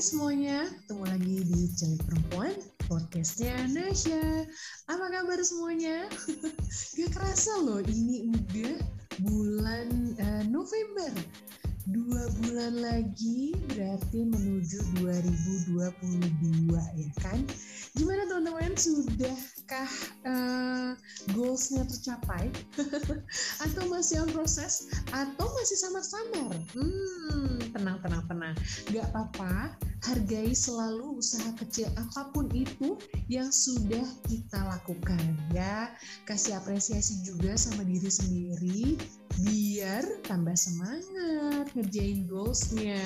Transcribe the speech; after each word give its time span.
Semuanya, 0.00 0.64
ketemu 0.64 1.04
lagi 1.12 1.36
di 1.44 1.60
Celik 1.76 2.00
Perempuan, 2.08 2.56
podcastnya 2.88 3.52
Nasya. 3.68 4.48
Apa 4.88 5.12
kabar 5.12 5.36
semuanya? 5.44 6.08
Gak 6.96 7.12
kerasa 7.12 7.52
loh, 7.60 7.84
ini 7.84 8.32
udah 8.32 8.80
bulan 9.20 10.16
uh, 10.16 10.42
November. 10.48 11.12
Dua 11.88 12.28
bulan 12.44 12.76
lagi 12.84 13.56
berarti 13.72 14.28
menuju 14.28 15.00
2022 15.00 16.76
ya 16.76 17.10
kan? 17.24 17.40
Gimana 17.96 18.28
teman-teman, 18.28 18.76
sudahkah 18.76 19.90
uh, 20.28 20.92
goalsnya 21.32 21.88
tercapai? 21.88 22.52
Atau 23.64 23.88
masih 23.88 24.20
on 24.20 24.28
proses? 24.28 24.92
Atau 25.08 25.48
masih 25.56 25.80
samar-samar? 25.80 26.52
Hmm, 26.76 27.56
tenang, 27.72 27.96
tenang, 28.04 28.28
tenang. 28.28 28.54
Gak 28.92 29.08
apa-apa, 29.16 29.72
hargai 30.04 30.52
selalu 30.52 31.16
usaha 31.16 31.48
kecil 31.56 31.88
apa 31.96 32.28
pun 32.36 32.52
itu 32.52 33.00
yang 33.32 33.48
sudah 33.48 34.04
kita 34.28 34.60
lakukan 34.68 35.20
ya. 35.56 35.88
Kasih 36.28 36.60
apresiasi 36.60 37.24
juga 37.24 37.56
sama 37.56 37.88
diri 37.88 38.12
sendiri 38.12 39.00
biar 39.40 40.04
tambah 40.26 40.52
semangat 40.58 41.70
ngerjain 41.80 42.28
goalsnya. 42.28 43.00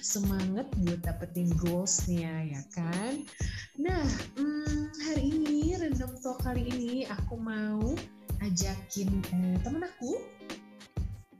Semangat 0.00 0.72
buat 0.80 1.04
dapetin 1.04 1.52
goalsnya 1.60 2.48
ya 2.48 2.62
kan? 2.72 3.20
Nah 3.76 4.08
hmm, 4.40 4.88
hari 5.04 5.36
ini 5.36 5.76
random 5.76 6.16
talk 6.24 6.40
kali 6.40 6.64
ini 6.64 7.04
aku 7.04 7.36
mau 7.36 7.92
ajakin 8.40 9.20
eh, 9.20 9.56
temen 9.60 9.84
aku. 9.84 10.16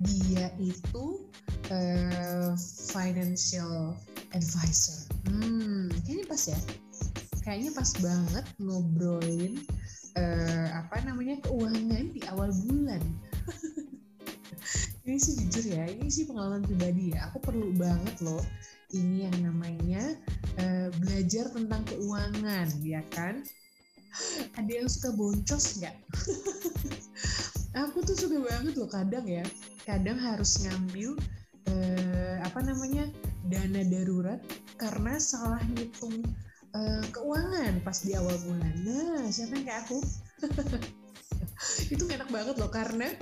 Dia 0.04 0.52
itu 0.60 1.24
uh, 1.73 2.52
financial 2.92 3.96
advisor. 4.36 5.08
Hmm 5.24 5.88
kayaknya 6.04 6.26
pas 6.29 6.42
ya? 6.45 6.60
Kayaknya 7.40 7.73
pas 7.73 7.90
banget 8.04 8.45
ngobrolin 8.60 9.64
uh, 10.20 10.68
apa 10.84 11.01
namanya 11.08 11.40
keuangan 11.40 12.12
di 12.12 12.20
awal 12.29 12.52
bulan 12.68 13.01
ini 15.07 15.23
sih 15.23 15.38
jujur 15.38 15.65
ya 15.71 15.87
ini 15.87 16.10
sih 16.10 16.26
pengalaman 16.26 16.66
pribadi 16.66 17.15
ya. 17.15 17.30
Aku 17.30 17.38
perlu 17.38 17.71
banget 17.79 18.18
loh 18.26 18.43
ini 18.90 19.30
yang 19.30 19.38
namanya 19.38 20.02
uh, 20.59 20.90
belajar 20.98 21.46
tentang 21.54 21.87
keuangan 21.87 22.66
ya 22.82 23.01
kan? 23.15 23.46
Ada 24.59 24.82
yang 24.82 24.88
suka 24.90 25.15
boncos 25.15 25.79
nggak? 25.79 25.96
Aku 27.87 28.02
tuh 28.02 28.18
suka 28.18 28.43
banget 28.43 28.74
loh 28.74 28.90
kadang 28.90 29.26
ya. 29.30 29.46
Kadang 29.87 30.18
harus 30.18 30.59
ngambil 30.66 31.15
uh, 31.70 32.37
apa 32.43 32.66
namanya 32.66 33.07
dana 33.46 33.87
darurat 33.87 34.43
karena 34.74 35.23
salah 35.23 35.63
ngitung 35.70 36.18
uh, 36.74 37.04
keuangan 37.15 37.79
pas 37.87 38.02
di 38.02 38.18
awal 38.18 38.35
bulan. 38.43 38.74
Nah 38.82 39.30
siapa 39.30 39.54
yang 39.54 39.66
kayak 39.70 39.80
aku 39.87 39.98
itu 41.95 42.04
enak 42.10 42.26
banget 42.35 42.59
loh 42.59 42.70
karena 42.74 43.15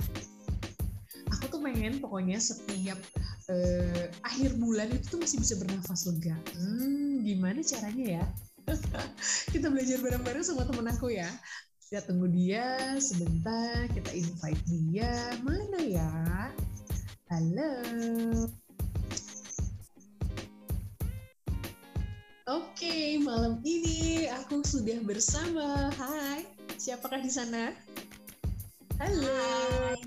pengen 1.65 1.97
pokoknya 1.97 2.37
setiap 2.37 3.01
uh, 3.49 4.05
akhir 4.21 4.53
bulan 4.61 4.93
itu 4.93 5.17
tuh 5.17 5.19
masih 5.25 5.41
bisa 5.41 5.57
bernafas 5.57 6.05
lega. 6.05 6.37
Hmm, 6.53 7.25
gimana 7.25 7.65
caranya 7.65 8.21
ya? 8.21 8.25
kita 9.53 9.73
belajar 9.73 9.97
bareng-bareng 9.97 10.45
sama 10.45 10.69
temen 10.69 10.85
aku 10.93 11.09
ya. 11.09 11.25
Kita 11.89 12.05
tunggu 12.05 12.29
dia 12.29 12.93
sebentar, 13.01 13.89
kita 13.89 14.13
invite 14.13 14.61
dia. 14.69 15.09
Mana 15.41 15.81
ya? 15.81 16.13
Halo. 17.33 17.73
Oke, 22.45 23.17
malam 23.25 23.57
ini 23.65 24.29
aku 24.29 24.61
sudah 24.61 25.01
bersama. 25.01 25.89
Hai, 25.97 26.45
siapakah 26.77 27.17
di 27.25 27.33
sana? 27.33 27.73
Halo. 28.95 29.27
Hai. 29.27 29.99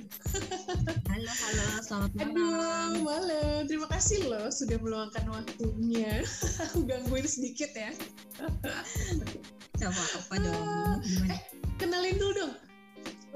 Halo, 1.13 1.29
halo, 1.29 1.65
selamat 1.85 2.11
malam. 2.17 2.33
Aduh, 2.33 3.05
malam. 3.05 3.61
Terima 3.69 3.85
kasih 3.93 4.33
loh 4.33 4.49
sudah 4.49 4.81
meluangkan 4.81 5.29
waktunya. 5.29 6.25
Aku 6.65 6.89
gangguin 6.89 7.29
sedikit 7.29 7.69
ya. 7.77 7.93
Coba 9.77 10.03
apa 10.17 10.35
dong? 10.41 11.05
Gimana? 11.05 11.37
Eh, 11.37 11.41
kenalin 11.77 12.17
dulu 12.17 12.33
dong. 12.33 12.55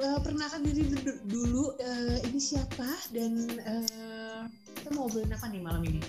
Uh, 0.01 0.17
perkenalkan 0.25 0.65
diri 0.65 0.89
dulu, 0.89 1.13
dulu 1.29 1.65
uh, 1.85 2.17
ini 2.33 2.41
siapa 2.41 2.89
dan 3.13 3.37
uh, 3.69 4.49
kita 4.73 4.89
mau 4.97 5.05
ngobrolin 5.05 5.37
apa 5.37 5.53
nih 5.53 5.61
malam 5.61 5.85
ini? 5.85 6.01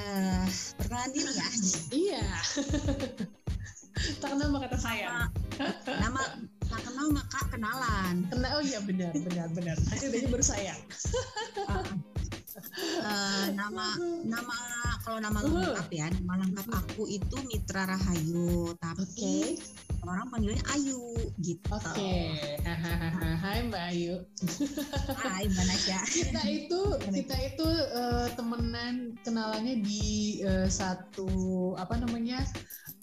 Uh, 0.00 0.48
perkenalan 0.80 1.12
diri 1.12 1.28
ya. 1.28 1.48
iya. 1.92 2.24
tak 4.24 4.28
kenal 4.32 4.48
maka 4.48 4.72
tak 4.72 4.80
sayang. 4.80 5.28
Nama 5.86 6.22
tak 6.74 6.90
kenal 6.90 7.06
maka 7.14 7.40
kenalan. 7.54 8.14
Kenal 8.26 8.50
oh 8.58 8.62
iya 8.66 8.82
benar 8.82 9.14
benar 9.14 9.46
benar. 9.54 9.76
Aja 9.94 10.06
baru 10.10 10.42
sayang. 10.42 10.80
uh, 12.58 13.06
uh, 13.06 13.46
nama 13.54 13.86
nama 14.26 14.56
kalau 15.06 15.18
nama 15.22 15.38
lengkap 15.38 15.88
ya 15.94 16.06
nama 16.18 16.42
lengkap 16.42 16.66
aku 16.74 17.06
itu 17.06 17.36
Mitra 17.46 17.86
Rahayu 17.86 18.74
tapi 18.82 19.54
okay. 19.54 20.02
orang 20.02 20.26
panggilnya 20.34 20.64
Ayu 20.74 21.14
gitu. 21.38 21.70
Oke, 21.70 21.86
okay. 21.94 22.58
hai 23.44 23.58
Mbak 23.70 23.84
Ayu. 23.94 24.14
Hai 25.14 25.46
Mbak 25.46 25.64
Nasya. 25.70 26.00
kita 26.26 26.42
itu 26.50 26.80
kita 27.14 27.36
itu 27.54 27.68
uh, 27.94 28.26
temenan 28.34 29.14
kenalannya 29.22 29.78
di 29.78 30.42
uh, 30.42 30.66
satu 30.66 31.72
apa 31.78 32.02
namanya 32.02 32.42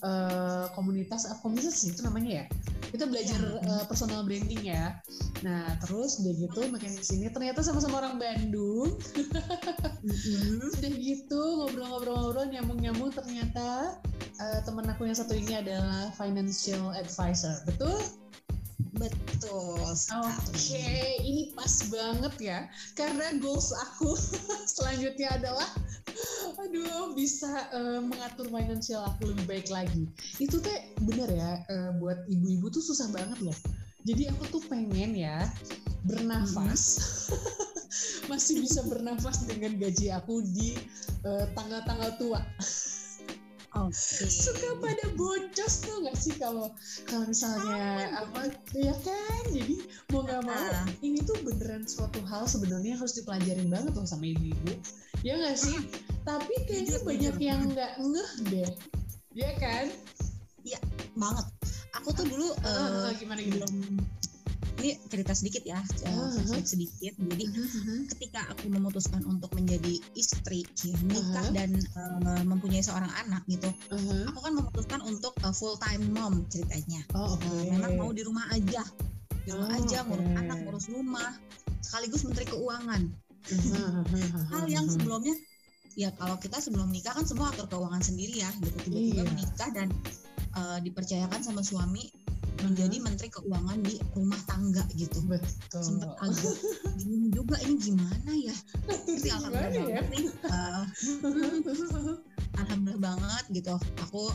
uh, 0.01 0.69
komunitas 0.73 1.29
komunitas 1.41 1.81
itu 1.85 2.01
namanya 2.06 2.44
ya. 2.44 2.45
Kita 2.91 3.07
belajar 3.07 3.39
uh, 3.63 3.84
personal 3.88 4.28
branding 4.28 4.62
ya. 4.67 5.00
Nah 5.45 5.79
terus 5.81 6.19
udah 6.22 6.34
gitu 6.38 6.62
makin 6.69 6.91
ke 6.91 7.06
sini 7.06 7.31
ternyata 7.31 7.63
sama-sama 7.63 8.03
orang 8.03 8.19
Bandung. 8.19 9.00
Mm-hmm. 10.03 10.69
udah 10.81 10.91
gitu 11.00 11.41
ngobrol-ngobrol-ngobrol 11.63 12.45
nyambung-nyambung 12.51 13.16
ternyata 13.16 13.97
uh, 14.41 14.59
teman 14.67 14.90
aku 14.91 15.07
yang 15.07 15.17
satu 15.17 15.34
ini 15.38 15.57
adalah 15.57 16.11
financial 16.17 16.91
advisor. 16.94 17.56
Betul 17.63 17.97
Betul. 18.91 19.79
Oke, 19.79 20.52
okay. 20.52 21.16
ini 21.24 21.56
pas 21.56 21.72
banget 21.88 22.34
ya. 22.44 22.59
Karena 23.00 23.31
goals 23.40 23.72
aku 23.72 24.19
selanjutnya 24.75 25.31
adalah 25.40 25.69
aduh 26.59 27.16
bisa 27.16 27.72
uh, 27.72 28.03
mengatur 28.03 28.52
finansial 28.52 29.07
aku 29.07 29.31
lebih 29.31 29.46
baik 29.47 29.68
lagi. 29.72 30.03
Itu 30.44 30.59
teh 30.59 30.91
bener 31.07 31.31
ya 31.31 31.52
uh, 31.72 31.91
buat 32.03 32.28
ibu-ibu 32.28 32.68
tuh 32.68 32.84
susah 32.84 33.07
banget 33.16 33.40
loh. 33.40 33.56
Jadi 34.03 34.28
aku 34.28 34.59
tuh 34.59 34.63
pengen 34.68 35.16
ya 35.16 35.47
bernafas. 36.03 36.84
Hmm. 37.31 38.29
Masih 38.31 38.59
bisa 38.63 38.84
bernafas 38.88 39.44
dengan 39.47 39.75
gaji 39.75 40.12
aku 40.12 40.44
di 40.56 40.75
tanggal-tanggal 41.56 42.12
uh, 42.12 42.18
tua. 42.19 42.41
Okay. 43.71 44.27
suka 44.27 44.83
pada 44.83 45.05
boncos 45.15 45.87
tuh 45.87 46.03
nggak 46.03 46.19
sih 46.19 46.35
kalau 46.35 46.75
kalau 47.07 47.23
misalnya 47.23 48.11
oh, 48.19 48.27
apa 48.27 48.51
ya 48.75 48.91
kan 48.99 49.43
jadi 49.47 49.79
mau 50.11 50.27
nggak 50.27 50.43
mau 50.43 50.51
uh. 50.51 50.83
ini 50.99 51.23
tuh 51.23 51.39
beneran 51.39 51.87
suatu 51.87 52.19
hal 52.27 52.43
sebenarnya 52.51 52.99
harus 52.99 53.15
dipelajarin 53.15 53.71
banget 53.71 53.95
loh 53.95 54.03
sama 54.03 54.27
ibu-ibu 54.27 54.75
ya 55.23 55.39
nggak 55.39 55.55
sih 55.55 55.79
uh. 55.79 55.83
tapi 56.27 56.51
kayaknya 56.67 56.99
jujur, 56.99 57.07
banyak 57.07 57.35
jujur. 57.39 57.47
yang 57.47 57.61
nggak 57.71 57.91
ngeh 57.95 58.31
deh 58.51 58.71
ya 59.39 59.51
kan 59.55 59.85
iya 60.67 60.79
banget 61.15 61.47
aku 61.95 62.11
tuh 62.11 62.27
dulu 62.27 62.51
uh, 62.67 63.07
uh, 63.07 63.11
gimana 63.15 63.39
gitu 63.39 63.55
belum 63.55 64.03
ini 64.81 64.97
cerita 65.07 65.33
sedikit 65.37 65.63
ya, 65.63 65.78
uh 65.78 66.33
-huh. 66.33 66.61
sedikit. 66.66 67.13
Jadi 67.13 67.45
uh 67.45 67.69
-huh. 67.69 67.99
ketika 68.09 68.49
aku 68.49 68.67
memutuskan 68.67 69.22
untuk 69.29 69.53
menjadi 69.53 70.01
istri, 70.17 70.66
uh 70.66 70.97
-huh. 70.97 71.53
dan 71.53 71.78
uh, 71.93 72.43
mempunyai 72.43 72.81
seorang 72.81 73.09
anak 73.22 73.45
gitu, 73.45 73.69
uh 73.69 73.95
-huh. 73.95 74.33
aku 74.33 74.39
kan 74.41 74.53
memutuskan 74.57 74.99
untuk 75.05 75.37
uh, 75.45 75.53
full 75.53 75.78
time 75.78 76.09
mom 76.09 76.43
ceritanya. 76.49 77.05
Oh, 77.13 77.37
okay. 77.37 77.69
uh, 77.69 77.78
memang 77.78 77.93
mau 78.01 78.09
di 78.09 78.25
rumah 78.25 78.49
aja, 78.49 78.81
di 79.45 79.49
rumah 79.53 79.69
oh, 79.69 79.79
aja, 79.79 79.97
ngurus 80.09 80.25
okay. 80.25 80.41
anak, 80.41 80.57
ngurus 80.66 80.85
rumah, 80.89 81.29
sekaligus 81.85 82.22
menteri 82.25 82.45
keuangan. 82.49 83.01
Hal 84.53 84.66
yang 84.69 84.85
sebelumnya 84.89 85.34
ya 85.99 86.09
kalau 86.16 86.39
kita 86.39 86.63
sebelum 86.63 86.87
nikah 86.87 87.11
kan 87.11 87.27
semua 87.27 87.51
atur 87.51 87.67
keuangan 87.67 87.99
sendiri 87.99 88.39
ya 88.39 88.49
gitu 88.63 88.77
tiba-tiba 88.87 89.27
iya. 89.27 89.27
menikah 89.27 89.69
dan 89.75 89.87
uh, 90.55 90.79
dipercayakan 90.79 91.41
sama 91.43 91.61
suami 91.63 92.07
menjadi 92.63 92.97
menteri 93.02 93.28
keuangan 93.34 93.79
di 93.84 93.97
rumah 94.13 94.41
tangga 94.47 94.84
gitu. 94.93 95.19
Betul. 95.25 95.84
Sempat 95.84 96.16
agak 96.22 96.55
bingung 97.02 97.29
juga 97.34 97.55
ini 97.66 97.75
gimana 97.81 98.31
ya. 98.34 98.55
Tapi 98.87 99.28
alhamdulillah 99.29 99.72
ya? 99.72 99.81
banget 99.81 100.05
nih. 100.13 100.25
Uh, 100.47 100.84
alhamdulillah 102.61 103.02
banget 103.02 103.43
gitu. 103.52 103.75
Aku 104.09 104.31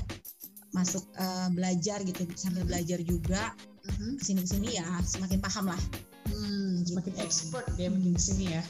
masuk 0.74 1.04
uh, 1.16 1.48
belajar 1.56 2.04
gitu 2.04 2.28
sambil 2.36 2.68
belajar 2.68 3.00
juga 3.00 3.56
ke 3.86 4.20
sini 4.20 4.44
ke 4.44 4.48
sini 4.50 4.68
ya 4.76 4.86
semakin 5.06 5.40
paham 5.40 5.72
lah. 5.72 5.80
Hmm, 6.26 6.82
semakin 6.84 7.14
expert 7.22 7.64
dia 7.78 7.88
makin 7.88 8.12
ke 8.12 8.22
sini 8.22 8.58
ya. 8.58 8.62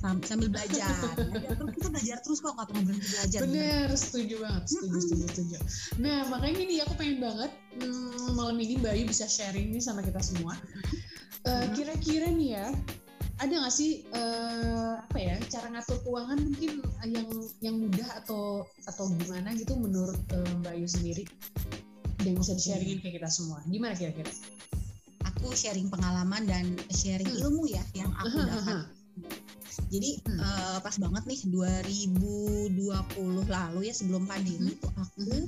Sambil 0.00 0.48
belajar. 0.52 0.92
terus 1.50 1.70
kita 1.76 1.88
belajar 1.92 2.16
terus 2.22 2.38
kok 2.40 2.52
nggak 2.54 2.68
pernah 2.70 2.82
berhenti 2.86 3.08
belajar. 3.10 3.40
Bener, 3.44 3.88
setuju 3.96 4.34
banget, 4.42 4.62
setuju, 4.68 4.98
setuju, 5.00 5.24
setuju. 5.32 5.56
Nah 6.02 6.18
makanya 6.30 6.60
ini 6.62 6.74
aku 6.84 6.94
pengen 6.98 7.18
banget 7.22 7.50
hmm, 7.80 8.36
malam 8.36 8.56
ini 8.60 8.78
Bayu 8.78 9.04
bisa 9.08 9.26
sharing 9.26 9.72
nih 9.72 9.82
sama 9.82 10.04
kita 10.04 10.20
semua. 10.22 10.54
Uh, 11.46 11.66
kira-kira 11.78 12.26
nih 12.26 12.58
ya, 12.58 12.66
ada 13.36 13.52
nggak 13.52 13.74
sih 13.74 14.08
uh, 14.16 14.96
apa 14.96 15.18
ya 15.20 15.36
cara 15.52 15.68
ngatur 15.68 16.00
keuangan 16.02 16.38
mungkin 16.40 16.80
yang 17.04 17.28
yang 17.60 17.76
mudah 17.76 18.08
atau 18.24 18.64
atau 18.88 19.12
gimana 19.20 19.52
gitu 19.52 19.76
menurut 19.76 20.16
uh, 20.32 20.50
Mbak 20.64 20.72
Ayu 20.72 20.88
sendiri 20.88 21.24
dan 22.24 22.32
bisa 22.40 22.56
di 22.56 22.62
sharingin 22.64 22.98
ke 23.04 23.12
kita 23.12 23.28
semua 23.28 23.60
gimana 23.68 23.92
kira-kira? 23.92 24.32
Aku 25.28 25.52
sharing 25.52 25.92
pengalaman 25.92 26.48
dan 26.48 26.80
sharing 26.88 27.28
hmm. 27.28 27.44
ilmu 27.44 27.68
ya 27.68 27.84
yang 27.92 28.08
aku 28.16 28.40
dapat. 28.40 28.95
Jadi 29.86 30.18
hmm. 30.24 30.40
uh, 30.40 30.78
pas 30.82 30.96
banget 30.98 31.22
nih 31.30 31.40
2020 31.46 32.74
lalu 33.46 33.80
ya 33.86 33.94
sebelum 33.94 34.26
pandemi 34.26 34.74
hmm. 34.74 34.82
tuh 34.82 34.92
aku 34.98 35.30
hmm. 35.30 35.46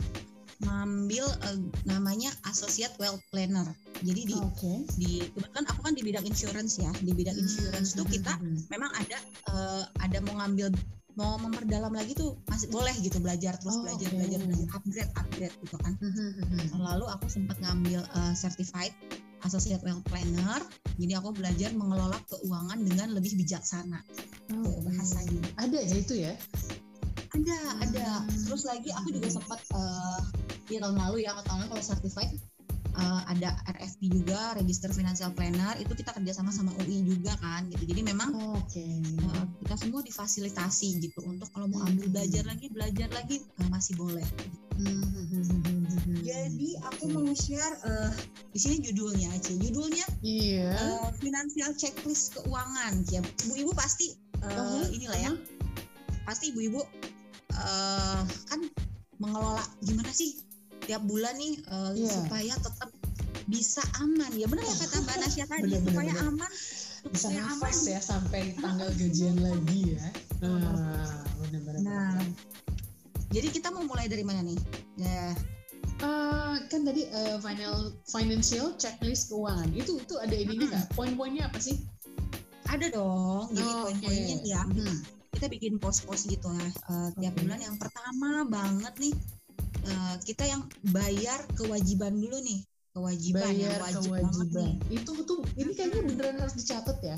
ngambil 0.62 1.26
uh, 1.26 1.58
namanya 1.86 2.30
Associate 2.46 2.94
Wealth 3.02 3.22
Planner. 3.34 3.66
Jadi 4.04 4.30
di 4.30 4.36
okay. 4.38 4.78
di 4.94 5.12
kebetulan 5.34 5.66
aku 5.66 5.80
kan 5.82 5.94
di 5.94 6.02
bidang 6.06 6.26
insurance 6.26 6.78
ya. 6.78 6.90
Di 7.02 7.10
bidang 7.10 7.34
hmm. 7.34 7.44
insurance 7.44 7.94
hmm. 7.94 7.98
tuh 7.98 8.06
kita 8.06 8.32
hmm. 8.38 8.70
memang 8.70 8.90
ada 8.94 9.18
uh, 9.50 9.82
ada 10.02 10.18
mau 10.22 10.38
ngambil 10.38 10.70
mau 11.18 11.34
memperdalam 11.42 11.90
lagi 11.90 12.14
tuh 12.14 12.38
masih 12.46 12.70
boleh 12.70 12.94
gitu 13.02 13.18
belajar 13.18 13.58
terus 13.58 13.74
oh, 13.74 13.82
belajar 13.82 14.06
okay. 14.06 14.16
belajar 14.22 14.38
belajar 14.46 14.66
upgrade 14.78 15.12
upgrade 15.18 15.56
gitu 15.66 15.76
kan. 15.82 15.92
Hmm. 15.98 16.78
Lalu 16.78 17.06
aku 17.10 17.26
sempat 17.26 17.58
ngambil 17.58 18.06
uh, 18.14 18.34
certified 18.38 18.94
associate 19.42 19.82
wealth 19.82 20.06
planner. 20.06 20.62
Jadi 20.94 21.12
aku 21.18 21.34
belajar 21.34 21.74
mengelola 21.74 22.22
keuangan 22.30 22.78
dengan 22.86 23.18
lebih 23.18 23.34
bijaksana. 23.34 23.98
Oh, 24.54 24.78
bahasanya. 24.86 25.42
Ada 25.58 25.78
ya 25.82 25.96
itu 25.98 26.14
ya? 26.14 26.32
Ada, 27.34 27.58
hmm. 27.58 27.84
ada. 27.90 28.06
Terus 28.30 28.62
lagi 28.62 28.90
aku 28.94 29.08
juga 29.10 29.28
sempat 29.34 29.58
uh, 29.74 30.22
di 30.70 30.78
tahun 30.78 30.94
lalu 31.02 31.26
ya, 31.26 31.34
tahun 31.34 31.66
lalu 31.66 31.68
kalau 31.74 31.84
certified 31.84 32.30
uh, 32.98 33.22
ada 33.30 33.54
RFP 33.70 34.10
juga, 34.10 34.58
Register 34.58 34.90
Financial 34.90 35.30
Planner. 35.32 35.78
Itu 35.78 35.94
kita 35.94 36.10
kerjasama 36.10 36.50
sama 36.50 36.74
UI 36.82 37.06
juga 37.06 37.32
kan, 37.38 37.70
gitu. 37.70 37.86
Jadi 37.86 38.02
memang 38.02 38.34
oh, 38.34 38.58
okay. 38.60 39.00
uh, 39.22 39.44
kita 39.64 39.74
semua 39.78 40.00
difasilitasi 40.02 40.98
gitu 40.98 41.22
untuk 41.24 41.48
kalau 41.54 41.70
mau 41.70 41.86
ambil 41.86 42.10
belajar 42.10 42.44
lagi, 42.44 42.66
belajar 42.68 43.08
lagi 43.14 43.40
uh, 43.62 43.68
masih 43.70 43.94
boleh. 43.94 44.26
Jadi 46.22 46.78
aku 46.86 47.10
mau 47.10 47.26
share 47.34 47.74
uh, 47.82 48.12
di 48.54 48.58
sini 48.58 48.76
judulnya 48.84 49.34
aja. 49.34 49.52
Judulnya 49.54 50.06
iya. 50.22 50.70
Uh, 50.76 51.10
financial 51.18 51.74
checklist 51.74 52.38
keuangan. 52.38 53.02
Ya, 53.10 53.22
ibu-ibu 53.48 53.74
pasti 53.74 54.14
uh, 54.42 54.50
uh, 54.50 54.86
inilah 54.94 55.18
ya. 55.18 55.32
Pasti 56.22 56.54
ibu-ibu 56.54 56.78
uh, 57.54 58.22
kan 58.22 58.60
mengelola 59.18 59.64
gimana 59.82 60.14
sih 60.14 60.47
tiap 60.88 61.04
bulan 61.04 61.36
nih 61.36 61.60
uh, 61.68 61.92
yeah. 61.92 62.08
supaya 62.08 62.54
tetap 62.56 62.90
bisa 63.44 63.84
aman. 64.00 64.32
Ya 64.32 64.48
benar 64.48 64.64
ya 64.64 64.76
kata 64.80 64.96
Mbak 65.04 65.16
Nasya 65.22 65.44
tadi 65.44 65.62
bener, 65.68 65.84
supaya 65.84 66.12
bener. 66.16 66.28
aman 66.32 66.52
bisa 67.08 67.28
nafas 67.30 67.78
aman. 67.78 67.92
ya 67.94 68.00
sampai 68.02 68.42
tanggal 68.56 68.88
gajian 68.96 69.36
lagi 69.38 69.80
ya. 69.94 70.06
Nah, 70.40 71.22
benar-benar. 71.44 71.80
Nah, 71.84 72.20
jadi 73.28 73.48
kita 73.52 73.68
mau 73.68 73.84
mulai 73.84 74.08
dari 74.08 74.24
mana 74.24 74.40
nih? 74.40 74.58
Ya. 74.96 75.36
Uh, 75.98 76.62
kan 76.70 76.86
tadi 76.86 77.10
uh, 77.10 77.42
final 77.42 77.90
financial 78.06 78.70
checklist 78.78 79.34
keuangan 79.34 79.66
itu 79.74 79.98
itu 79.98 80.14
ada 80.16 80.32
ini 80.32 80.56
nggak? 80.56 80.88
Hmm. 80.88 80.94
Poin-poinnya 80.94 81.50
apa 81.50 81.58
sih? 81.60 81.76
Ada 82.70 82.92
dong. 82.94 83.50
Jadi 83.52 83.70
oh, 83.72 83.78
poin-poinnya 83.88 84.36
okay. 84.40 84.52
ya. 84.56 84.62
Hmm. 84.64 84.96
Kita 85.34 85.46
bikin 85.50 85.76
pos-pos 85.78 86.26
gitu 86.26 86.48
ya 86.50 86.68
uh, 86.90 87.08
tiap 87.18 87.34
okay. 87.34 87.42
bulan. 87.44 87.58
Yang 87.60 87.76
pertama 87.82 88.46
banget 88.46 88.94
nih 88.98 89.14
uh, 89.88 90.14
kita 90.24 90.44
yang 90.46 90.62
bayar 90.94 91.40
kewajiban 91.56 92.16
dulu 92.16 92.38
nih. 92.42 92.60
Kewajiban 92.96 93.42
bayar 93.44 93.78
yang 93.78 93.82
wajib 93.84 94.10
kewajiban. 94.10 94.70
Itu 94.90 95.12
tuh 95.22 95.40
ini 95.54 95.72
kayaknya 95.76 96.02
beneran 96.02 96.36
harus 96.42 96.56
dicatat 96.58 96.98
ya? 97.04 97.16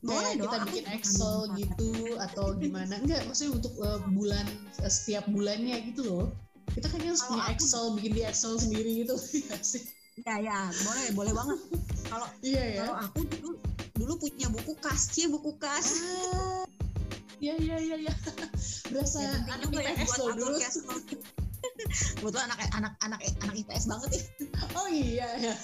Boleh 0.00 0.32
kita 0.32 0.56
dong, 0.56 0.64
bikin 0.72 0.84
Excel 0.96 1.36
gitu 1.60 1.92
atau 2.16 2.56
gimana. 2.56 2.96
Enggak 2.96 3.20
maksudnya 3.28 3.52
untuk 3.60 3.74
uh, 3.84 4.00
bulan 4.08 4.46
uh, 4.80 4.88
setiap 4.88 5.28
bulannya 5.28 5.76
gitu 5.92 6.08
loh. 6.08 6.26
Kita 6.72 6.88
kan 6.88 7.00
harus 7.04 7.20
punya 7.28 7.44
Excel 7.52 7.84
aku, 7.84 7.96
bikin 8.00 8.12
di 8.16 8.22
Excel 8.24 8.54
sendiri 8.56 8.90
gitu. 9.04 9.14
Ya 9.52 9.58
sih? 9.60 9.84
Ya 10.20 10.36
ya 10.40 10.58
boleh 10.68 11.06
boleh 11.16 11.32
banget. 11.32 11.58
Kalau 12.08 12.26
iya, 12.44 12.64
ya. 12.76 12.84
kalau 12.84 12.96
aku 13.08 13.20
dulu 13.28 13.50
dulu 14.00 14.12
punya 14.16 14.48
buku 14.48 14.72
kas 14.80 15.12
cie 15.12 15.28
buku 15.28 15.60
kas 15.60 16.00
ah, 16.00 16.64
iya 17.40 17.54
iya 17.56 17.76
iya 17.80 17.96
ya. 18.08 18.14
berasa 18.92 19.18
ya, 19.24 19.32
anak 19.48 19.70
IPS 19.72 20.10
loh 20.20 20.32
dulu 20.36 20.56
kebetulan 22.20 22.48
anak 22.52 22.58
anak 22.76 22.92
anak 23.04 23.20
anak 23.44 23.54
IPS 23.56 23.84
banget 23.88 24.10
ya 24.12 24.22
oh 24.78 24.88
iya 24.88 25.28
ya 25.48 25.54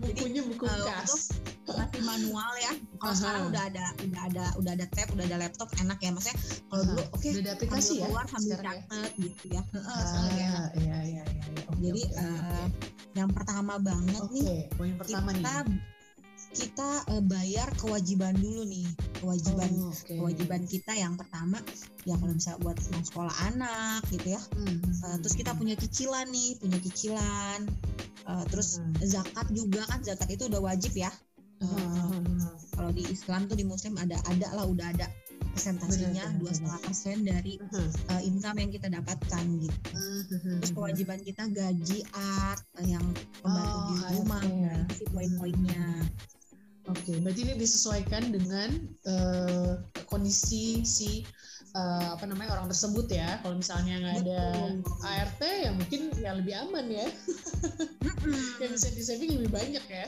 bukunya 0.00 0.40
buku 0.46 0.64
uh, 0.64 0.88
kas 0.88 1.34
masih 1.66 2.02
manual 2.06 2.52
ya 2.62 2.72
kalau 3.02 3.12
uh-huh. 3.12 3.16
sekarang 3.18 3.42
udah 3.50 3.62
ada 3.66 3.84
udah 4.06 4.22
ada 4.30 4.44
udah 4.62 4.72
ada 4.78 4.86
tab 4.94 5.08
udah 5.12 5.24
ada 5.26 5.36
laptop 5.42 5.68
enak 5.82 5.98
ya 6.00 6.10
maksudnya 6.14 6.38
kalau 6.70 6.82
uh-huh. 6.84 6.88
dulu 6.94 7.02
oke 7.02 7.18
okay, 7.18 7.30
udah 7.34 7.42
ada 7.42 7.52
aplikasi 7.58 7.92
ya 7.98 8.06
keluar 8.06 8.26
sambil 8.30 8.56
ya? 8.56 8.62
catat 8.62 9.10
ya? 9.10 9.24
gitu 9.26 9.44
ya 9.50 9.62
uh, 9.74 9.78
uh, 9.80 10.28
ya. 10.36 10.52
Iya, 10.76 10.98
iya, 11.10 11.24
iya, 11.24 11.24
Okay, 11.66 11.92
jadi 11.92 12.02
okay, 12.08 12.22
uh, 12.22 12.30
okay. 12.30 12.66
yang 13.18 13.30
pertama 13.34 13.74
banget 13.82 14.22
okay, 14.22 14.40
nih 14.40 14.60
poin 14.78 14.94
pertama 14.96 15.30
kita 15.34 15.54
nih 15.66 15.95
kita 16.56 17.04
uh, 17.12 17.22
bayar 17.28 17.68
kewajiban 17.76 18.32
dulu 18.40 18.64
nih 18.64 18.88
kewajiban 19.20 19.70
oh, 19.76 19.92
okay. 19.92 20.16
kewajiban 20.16 20.64
kita 20.64 20.96
yang 20.96 21.12
pertama 21.20 21.60
ya 22.08 22.16
kalau 22.16 22.32
misalnya 22.32 22.60
buat 22.64 22.76
sekolah 22.80 23.36
anak 23.52 24.00
gitu 24.08 24.32
ya 24.32 24.40
hmm. 24.40 24.80
uh, 25.04 25.16
terus 25.20 25.36
kita 25.36 25.52
punya 25.52 25.76
cicilan 25.76 26.24
nih 26.32 26.56
punya 26.56 26.78
cicilan 26.80 27.60
uh, 28.24 28.44
terus 28.48 28.80
hmm. 28.80 29.04
zakat 29.04 29.46
juga 29.52 29.84
kan 29.84 30.00
zakat 30.00 30.32
itu 30.32 30.48
udah 30.48 30.64
wajib 30.64 30.96
ya 30.96 31.12
uh, 31.60 32.20
kalau 32.72 32.90
di 32.92 33.04
Islam 33.12 33.44
tuh 33.48 33.56
di 33.60 33.64
Muslim 33.68 34.00
ada 34.00 34.16
ada 34.32 34.48
lah 34.56 34.64
udah 34.64 34.88
ada 34.96 35.06
presentasinya 35.56 36.36
dua 36.36 36.52
setengah 36.52 36.80
persen 36.84 37.16
dari 37.24 37.56
uh, 37.56 38.20
income 38.20 38.60
yang 38.60 38.68
kita 38.68 38.92
dapatkan 38.92 39.44
gitu. 39.56 39.80
Terus 40.60 40.72
kewajiban 40.76 41.24
kita 41.24 41.48
gaji 41.48 42.04
art 42.12 42.60
yang 42.84 43.00
pembantu 43.40 43.72
oh, 43.72 43.84
di 43.88 43.96
rumah, 44.12 44.44
okay. 44.44 44.60
nah, 44.68 44.84
itu 44.92 45.04
poin-poinnya. 45.16 45.84
Oke, 46.86 47.02
okay, 47.02 47.16
berarti 47.18 47.40
ini 47.42 47.54
disesuaikan 47.58 48.30
dengan 48.30 48.70
uh, 49.10 49.74
kondisi 50.06 50.86
si 50.86 51.26
uh, 51.74 52.14
apa 52.14 52.30
namanya 52.30 52.54
orang 52.54 52.70
tersebut 52.70 53.10
ya. 53.10 53.42
Kalau 53.42 53.58
misalnya 53.58 53.94
nggak 53.98 54.16
ada 54.22 54.42
ART 55.02 55.40
ya 55.42 55.70
mungkin 55.74 56.14
ya 56.22 56.30
lebih 56.38 56.54
aman 56.54 56.86
ya. 56.86 57.06
yang 58.62 58.70
bisa 58.70 58.88
di 58.94 59.02
saving 59.02 59.34
lebih 59.34 59.50
banyak 59.50 59.84
ya. 59.90 60.06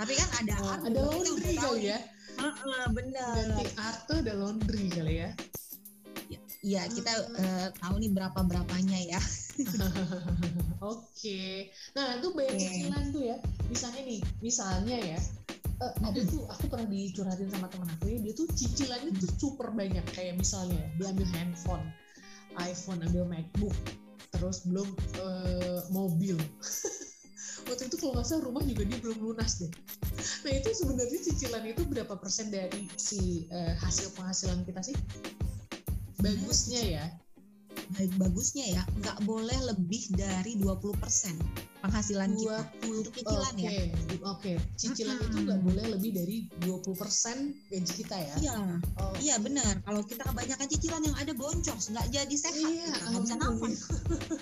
Tapi 0.00 0.12
kan 0.16 0.28
ada 0.40 0.54
uh, 0.64 0.78
ada 0.88 1.00
laundry 1.04 1.54
kali 1.60 1.92
ya. 1.92 1.98
Uh, 2.40 2.48
uh, 2.48 2.84
benar. 2.88 3.34
Ganti 3.44 3.64
ART 3.76 4.08
ada 4.08 4.32
laundry 4.40 4.88
kali 4.88 5.14
ya. 5.20 5.30
Iya, 6.64 6.88
kita 6.88 7.12
uh, 7.12 7.68
tahu 7.76 8.00
nih 8.00 8.10
berapa 8.16 8.40
berapanya 8.40 8.96
ya. 8.96 9.20
Oke. 10.80 11.04
okay. 11.12 11.54
Nah, 11.92 12.16
itu 12.16 12.32
bayar 12.32 12.56
okay. 12.56 12.64
cicilan 12.64 13.04
tuh 13.12 13.22
ya. 13.28 13.36
Misalnya 13.68 14.02
nih, 14.08 14.20
misalnya 14.40 14.96
ya, 14.96 15.20
uh, 15.84 15.94
ada 16.04 16.20
tuh 16.24 16.42
aku 16.48 16.64
pernah 16.70 16.86
dicurhatin 16.86 17.50
sama 17.50 17.66
teman 17.70 17.88
aku 17.98 18.14
ya 18.14 18.18
dia 18.22 18.32
tuh 18.36 18.46
cicilannya 18.52 19.10
tuh 19.18 19.30
super 19.38 19.68
banyak 19.74 20.04
kayak 20.14 20.38
misalnya 20.38 20.82
dia 20.98 21.10
ambil 21.10 21.28
handphone 21.34 21.84
iPhone 22.62 23.00
ambil 23.02 23.24
MacBook 23.26 23.74
terus 24.34 24.66
belum 24.66 24.88
uh, 25.22 25.80
mobil 25.90 26.38
waktu 27.70 27.82
itu 27.88 27.96
kalau 27.96 28.12
nggak 28.18 28.26
salah 28.26 28.44
rumah 28.44 28.62
juga 28.66 28.82
dia 28.86 28.98
belum 29.00 29.18
lunas 29.22 29.62
deh 29.62 29.72
nah 30.44 30.52
itu 30.52 30.68
sebenarnya 30.74 31.18
cicilan 31.22 31.64
itu 31.64 31.82
berapa 31.88 32.14
persen 32.18 32.52
dari 32.52 32.86
si 32.98 33.48
uh, 33.50 33.74
hasil 33.80 34.12
penghasilan 34.14 34.62
kita 34.68 34.80
sih 34.84 34.96
bagusnya 36.20 36.82
ya? 36.82 37.06
Baik 37.98 38.12
bagusnya 38.16 38.64
ya. 38.70 38.82
Nggak 39.02 39.18
boleh 39.26 39.58
lebih 39.74 40.14
dari 40.14 40.56
20% 40.62 40.94
penghasilan 41.84 42.32
20, 42.32 42.40
kita 42.40 42.58
untuk 42.88 43.12
cicilan 43.12 43.54
okay, 43.60 43.68
ya. 43.68 43.76
oke. 44.24 44.40
Okay. 44.40 44.56
cicilan 44.80 45.20
hmm. 45.20 45.26
itu 45.28 45.36
nggak 45.44 45.60
boleh 45.60 45.84
lebih 45.92 46.10
dari 46.16 46.36
20% 46.64 46.96
gaji 47.70 47.92
kita 47.92 48.16
ya? 48.16 48.36
Iya. 48.40 48.56
Oh. 49.02 49.14
iya 49.20 49.36
benar. 49.36 49.84
Kalau 49.84 50.00
kita 50.06 50.24
kebanyakan 50.24 50.66
cicilan 50.70 51.02
yang 51.04 51.16
ada 51.20 51.32
boncos 51.36 51.92
nggak 51.92 52.08
jadi 52.08 52.36
sehat. 52.40 52.56
Iya, 52.56 52.88
nggak 53.12 53.22
bisa 53.28 53.36
nafas. 53.36 53.78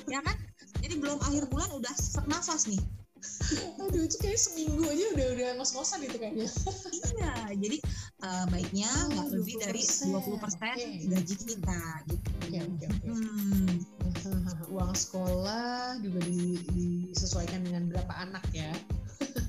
ya 0.06 0.20
kan? 0.22 0.36
Jadi 0.82 0.94
belum 1.02 1.18
akhir 1.18 1.50
bulan 1.50 1.70
udah 1.74 1.92
sesak 1.98 2.26
nafas 2.30 2.70
nih 2.70 2.82
Aduh 3.82 4.02
itu 4.02 4.16
kayak 4.18 4.40
seminggu 4.40 4.82
aja 4.86 5.04
udah 5.14 5.26
udah 5.38 5.48
ngos-ngosan 5.58 6.02
itu 6.02 6.16
kayaknya. 6.18 6.48
iya, 7.14 7.34
jadi 7.54 7.78
uh, 8.26 8.44
baiknya 8.50 8.90
nggak 9.14 9.26
oh, 9.30 9.34
lebih 9.38 9.54
dari 9.62 9.82
20% 9.82 10.42
persen 10.42 10.74
okay. 10.74 11.06
gaji 11.06 11.34
kita 11.38 11.82
gitu. 12.10 12.30
Oke 12.42 12.58
oke 12.58 12.84
oke. 12.90 13.06
Hmm. 13.06 13.74
Uang 14.74 14.94
sekolah 14.96 16.00
juga 16.00 16.20
di, 16.26 16.58
disesuaikan 16.74 17.62
dengan 17.62 17.86
berapa 17.92 18.12
anak 18.16 18.44
ya. 18.50 18.72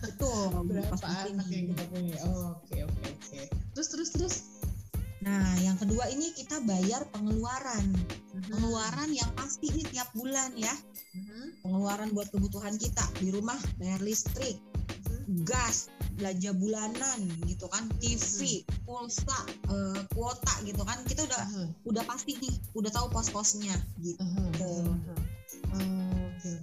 Betul. 0.06 0.62
berapa 0.70 0.96
anak 1.02 1.48
yang 1.50 1.74
kita 1.74 1.84
punya. 1.90 2.18
Oh, 2.30 2.60
oke 2.60 2.78
oke 2.86 3.02
oke. 3.10 3.42
Terus 3.74 3.88
terus 3.90 4.10
terus. 4.14 4.36
Nah, 5.24 5.56
yang 5.64 5.80
kedua 5.80 6.12
ini 6.12 6.36
kita 6.36 6.60
bayar 6.68 7.08
pengeluaran. 7.16 7.96
Mhm. 8.36 8.52
Pengeluaran 8.52 9.10
yang 9.16 9.32
pasti 9.40 9.72
nih 9.72 9.88
tiap 9.96 10.12
bulan 10.12 10.52
ya. 10.60 10.74
Mhm. 11.16 11.64
Pengeluaran 11.64 12.10
buat 12.12 12.28
kebutuhan 12.28 12.76
kita 12.76 13.08
di 13.24 13.32
rumah, 13.32 13.56
bayar 13.80 14.04
listrik, 14.04 14.60
gas, 15.48 15.88
belanja 16.20 16.52
bulanan 16.52 17.20
gitu 17.48 17.72
kan, 17.72 17.88
TV, 18.04 18.68
pulsa, 18.84 19.40
eh, 19.72 20.02
kuota 20.12 20.54
gitu 20.68 20.84
kan. 20.84 21.00
Kita 21.08 21.24
udah 21.24 21.44
udah 21.88 22.04
pasti 22.04 22.36
nih, 22.44 22.54
udah 22.76 22.92
tahu 22.92 23.08
pos-posnya 23.16 23.76
gitu. 24.04 24.20
Oke 24.20 24.64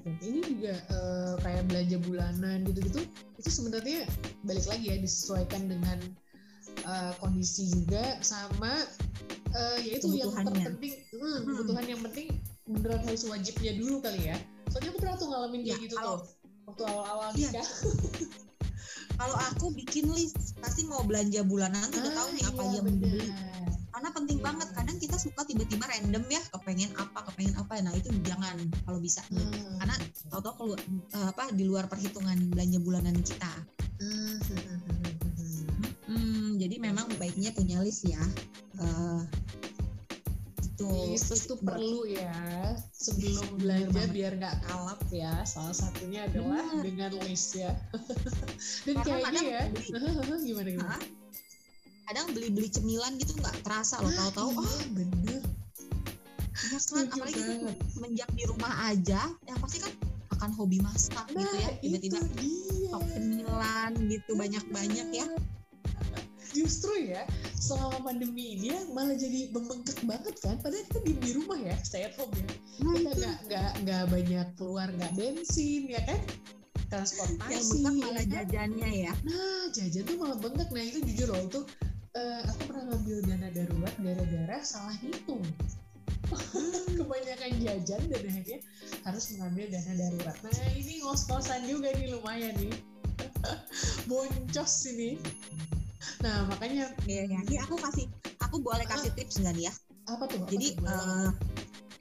oke. 0.05 0.11
Ini 0.21 0.41
juga 0.45 0.75
eh, 0.77 1.35
kayak 1.41 1.65
belanja 1.73 1.97
bulanan 2.05 2.59
gitu-gitu. 2.69 3.01
Itu 3.41 3.49
sebenarnya 3.49 4.05
balik 4.45 4.69
lagi 4.69 4.85
ya 4.93 4.97
disesuaikan 5.01 5.65
dengan 5.73 5.99
eh, 6.83 7.13
kondisi 7.17 7.69
juga 7.69 8.19
sama 8.21 8.85
eh, 9.51 9.79
yaitu 9.85 10.09
yang 10.13 10.31
terpenting 10.31 10.95
hmm, 11.11 11.21
Hmm. 11.21 11.43
kebutuhan 11.45 11.87
yang 11.87 12.01
penting 12.03 12.29
beneran 12.65 13.03
harus 13.03 13.23
wajibnya 13.25 13.73
dulu 13.77 13.99
kali 13.99 14.21
ya. 14.27 14.37
Soalnya 14.69 14.91
aku 14.91 14.99
pernah 15.03 15.17
tuh 15.17 15.29
ngalamin 15.29 15.61
kayak 15.63 15.75
Ya, 15.75 15.83
gitu 15.83 15.95
kalau- 15.97 16.21
tuh 16.21 16.31
waktu 16.67 16.83
awal-awal 16.87 17.29
Iya. 17.35 17.51
nikah. 17.51 17.67
Kalau 19.21 19.37
aku 19.37 19.69
bikin 19.77 20.09
list, 20.11 20.57
pasti 20.57 20.89
mau 20.89 21.05
belanja 21.05 21.45
bulanan 21.45 21.85
tuh 21.93 22.01
udah 22.01 22.09
Ah, 22.09 22.17
tahu 22.17 22.29
nih 22.33 22.45
apa 22.47 22.63
iya, 22.63 22.73
yang 22.73 22.85
mau 22.89 22.93
dibeli. 22.97 23.29
Karena 23.91 24.09
penting 24.17 24.39
Iya. 24.41 24.47
banget. 24.49 24.69
Kadang 24.73 24.97
kita 24.97 25.17
suka 25.21 25.41
tiba-tiba 25.45 25.85
random 25.85 26.25
ya, 26.25 26.41
kepengen 26.49 26.91
apa, 26.97 27.19
kepengen 27.29 27.53
apa. 27.61 27.73
Nah 27.85 27.93
itu 27.93 28.09
jangan 28.25 28.57
kalau 28.81 28.97
bisa. 28.97 29.21
Hmm. 29.29 29.77
Karena 29.77 29.93
tahu-tahu 30.33 30.55
keluar 30.57 30.81
eh, 31.13 31.27
apa 31.29 31.43
di 31.53 31.65
luar 31.69 31.85
perhitungan 31.85 32.39
belanja 32.49 32.79
bulanan 32.81 33.17
kita. 33.21 33.53
Hmm. 34.01 34.41
Hmm, 36.11 36.59
jadi 36.59 36.77
memang 36.83 37.07
baiknya 37.23 37.55
punya 37.55 37.79
list 37.79 38.03
ya. 38.03 38.19
Eh 38.83 39.23
itu 40.81 40.89
List 41.13 41.29
itu 41.31 41.55
perlu 41.61 42.09
ya 42.09 42.33
sebelum 42.97 43.61
belanja 43.61 44.01
biar 44.11 44.33
nggak 44.41 44.57
kalap 44.65 45.01
ya. 45.13 45.45
Salah 45.45 45.77
satunya 45.77 46.25
adalah 46.27 46.65
Bener. 46.73 46.83
dengan 46.83 47.11
list 47.29 47.55
ya. 47.55 47.77
Dan 48.89 48.97
Karena 49.05 49.29
kayaknya 49.31 49.43
ya, 49.45 49.63
beli- 49.71 49.93
gimana 50.51 50.69
gimana? 50.73 50.95
Hah? 50.97 51.03
kadang 52.11 52.27
beli-beli 52.35 52.67
cemilan 52.67 53.15
gitu 53.23 53.39
nggak 53.39 53.63
terasa 53.63 54.03
loh. 54.03 54.11
Tahu-tahu 54.11 54.51
oh 54.59 54.67
iya, 54.67 54.87
bener. 54.99 55.41
ya 56.51 56.79
kan 56.91 57.07
apalagi 57.07 57.39
banget. 57.39 57.77
semenjak 57.87 58.29
di 58.35 58.45
rumah 58.51 58.75
aja, 58.91 59.21
yang 59.47 59.59
pasti 59.63 59.79
kan 59.79 59.93
akan 60.35 60.51
hobi 60.59 60.83
masak 60.83 61.23
gitu 61.31 61.39
Nah, 61.39 61.55
ya. 61.55 61.71
Tiba-tiba 61.79 62.19
stok 62.19 63.05
cemilan 63.15 63.93
gitu 64.11 64.31
banyak-banyak 64.35 65.09
ya. 65.15 65.27
Justru 66.51 66.93
ya, 67.07 67.23
selama 67.55 68.03
pandemi 68.03 68.59
ini 68.59 68.75
ya 68.75 68.81
malah 68.91 69.15
jadi 69.15 69.55
membengkak 69.55 69.99
banget 70.03 70.35
kan. 70.43 70.59
Padahal 70.59 70.83
kita 70.91 70.99
diem 71.07 71.21
di 71.23 71.33
rumah 71.39 71.59
ya, 71.63 71.75
stay 71.87 72.11
at 72.11 72.15
home 72.19 72.33
ya. 72.35 72.47
Nah, 72.83 72.95
Kita 72.99 73.11
nggak 73.15 73.37
nggak 73.47 73.71
nggak 73.87 74.03
banyak 74.11 74.47
keluar, 74.59 74.89
nggak 74.91 75.13
bensin 75.15 75.83
ya 75.87 76.03
kan? 76.03 76.21
Transportasi. 76.91 77.55
yang 77.55 77.65
bengkak 77.71 77.95
ya 77.95 78.03
malah 78.03 78.27
jajannya 78.27 78.91
ya. 79.07 79.13
Nah, 79.23 79.65
jajan 79.71 80.03
tuh 80.03 80.17
malah 80.19 80.39
bengkak. 80.43 80.69
Nah, 80.75 80.83
itu 80.83 80.99
jujur 81.07 81.29
loh, 81.31 81.43
itu 81.47 81.61
eh, 82.19 82.41
aku 82.51 82.61
pernah 82.67 82.85
ngambil 82.91 83.17
dana 83.31 83.49
darurat 83.55 83.95
gara-gara 84.03 84.59
salah 84.67 84.97
hitung. 84.99 85.45
Kebanyakan 86.99 87.53
jajan 87.63 88.03
dan 88.11 88.23
akhirnya 88.27 88.59
harus 89.07 89.25
mengambil 89.35 89.65
dana 89.71 89.93
darurat. 89.95 90.37
Nah, 90.43 90.71
ini 90.75 90.95
ngos-ngosan 91.07 91.63
juga 91.71 91.95
nih 91.95 92.11
lumayan 92.11 92.55
nih. 92.59 92.75
Boncos 94.11 94.75
ini. 94.91 95.15
Nah, 96.21 96.49
makanya 96.49 96.93
Iya, 97.05 97.23
ya. 97.29 97.39
Ini 97.45 97.57
aku 97.65 97.77
kasih, 97.77 98.07
aku 98.41 98.57
boleh 98.61 98.85
kasih 98.89 99.13
tips 99.15 99.41
nggak 99.41 99.55
nih 99.57 99.65
ya? 99.69 99.75
apa 100.09 100.25
tuh? 100.27 100.43
Apa 100.43 100.51
Jadi, 100.51 100.69
tuh? 100.75 100.91
eh, 100.91 101.29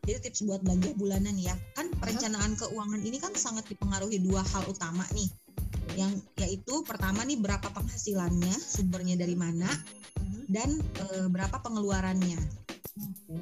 jadi 0.07 0.17
tips 0.25 0.39
buat 0.49 0.61
belanja 0.65 0.89
bulanan 0.97 1.35
ya. 1.37 1.53
Kan 1.77 1.93
perencanaan 1.93 2.57
keuangan 2.57 3.01
ini 3.05 3.17
kan 3.21 3.33
sangat 3.37 3.69
dipengaruhi 3.69 4.17
dua 4.19 4.41
hal 4.41 4.65
utama 4.65 5.05
nih. 5.13 5.29
Yang 5.93 6.25
yaitu 6.39 6.81
pertama 6.87 7.21
nih 7.27 7.37
berapa 7.37 7.69
penghasilannya, 7.69 8.55
sumbernya 8.55 9.15
dari 9.15 9.35
mana, 9.37 9.69
Mhm. 10.19 10.41
dan 10.49 10.69
eh, 10.79 11.27
berapa 11.29 11.61
pengeluarannya. 11.61 12.39
Oke. 12.99 13.37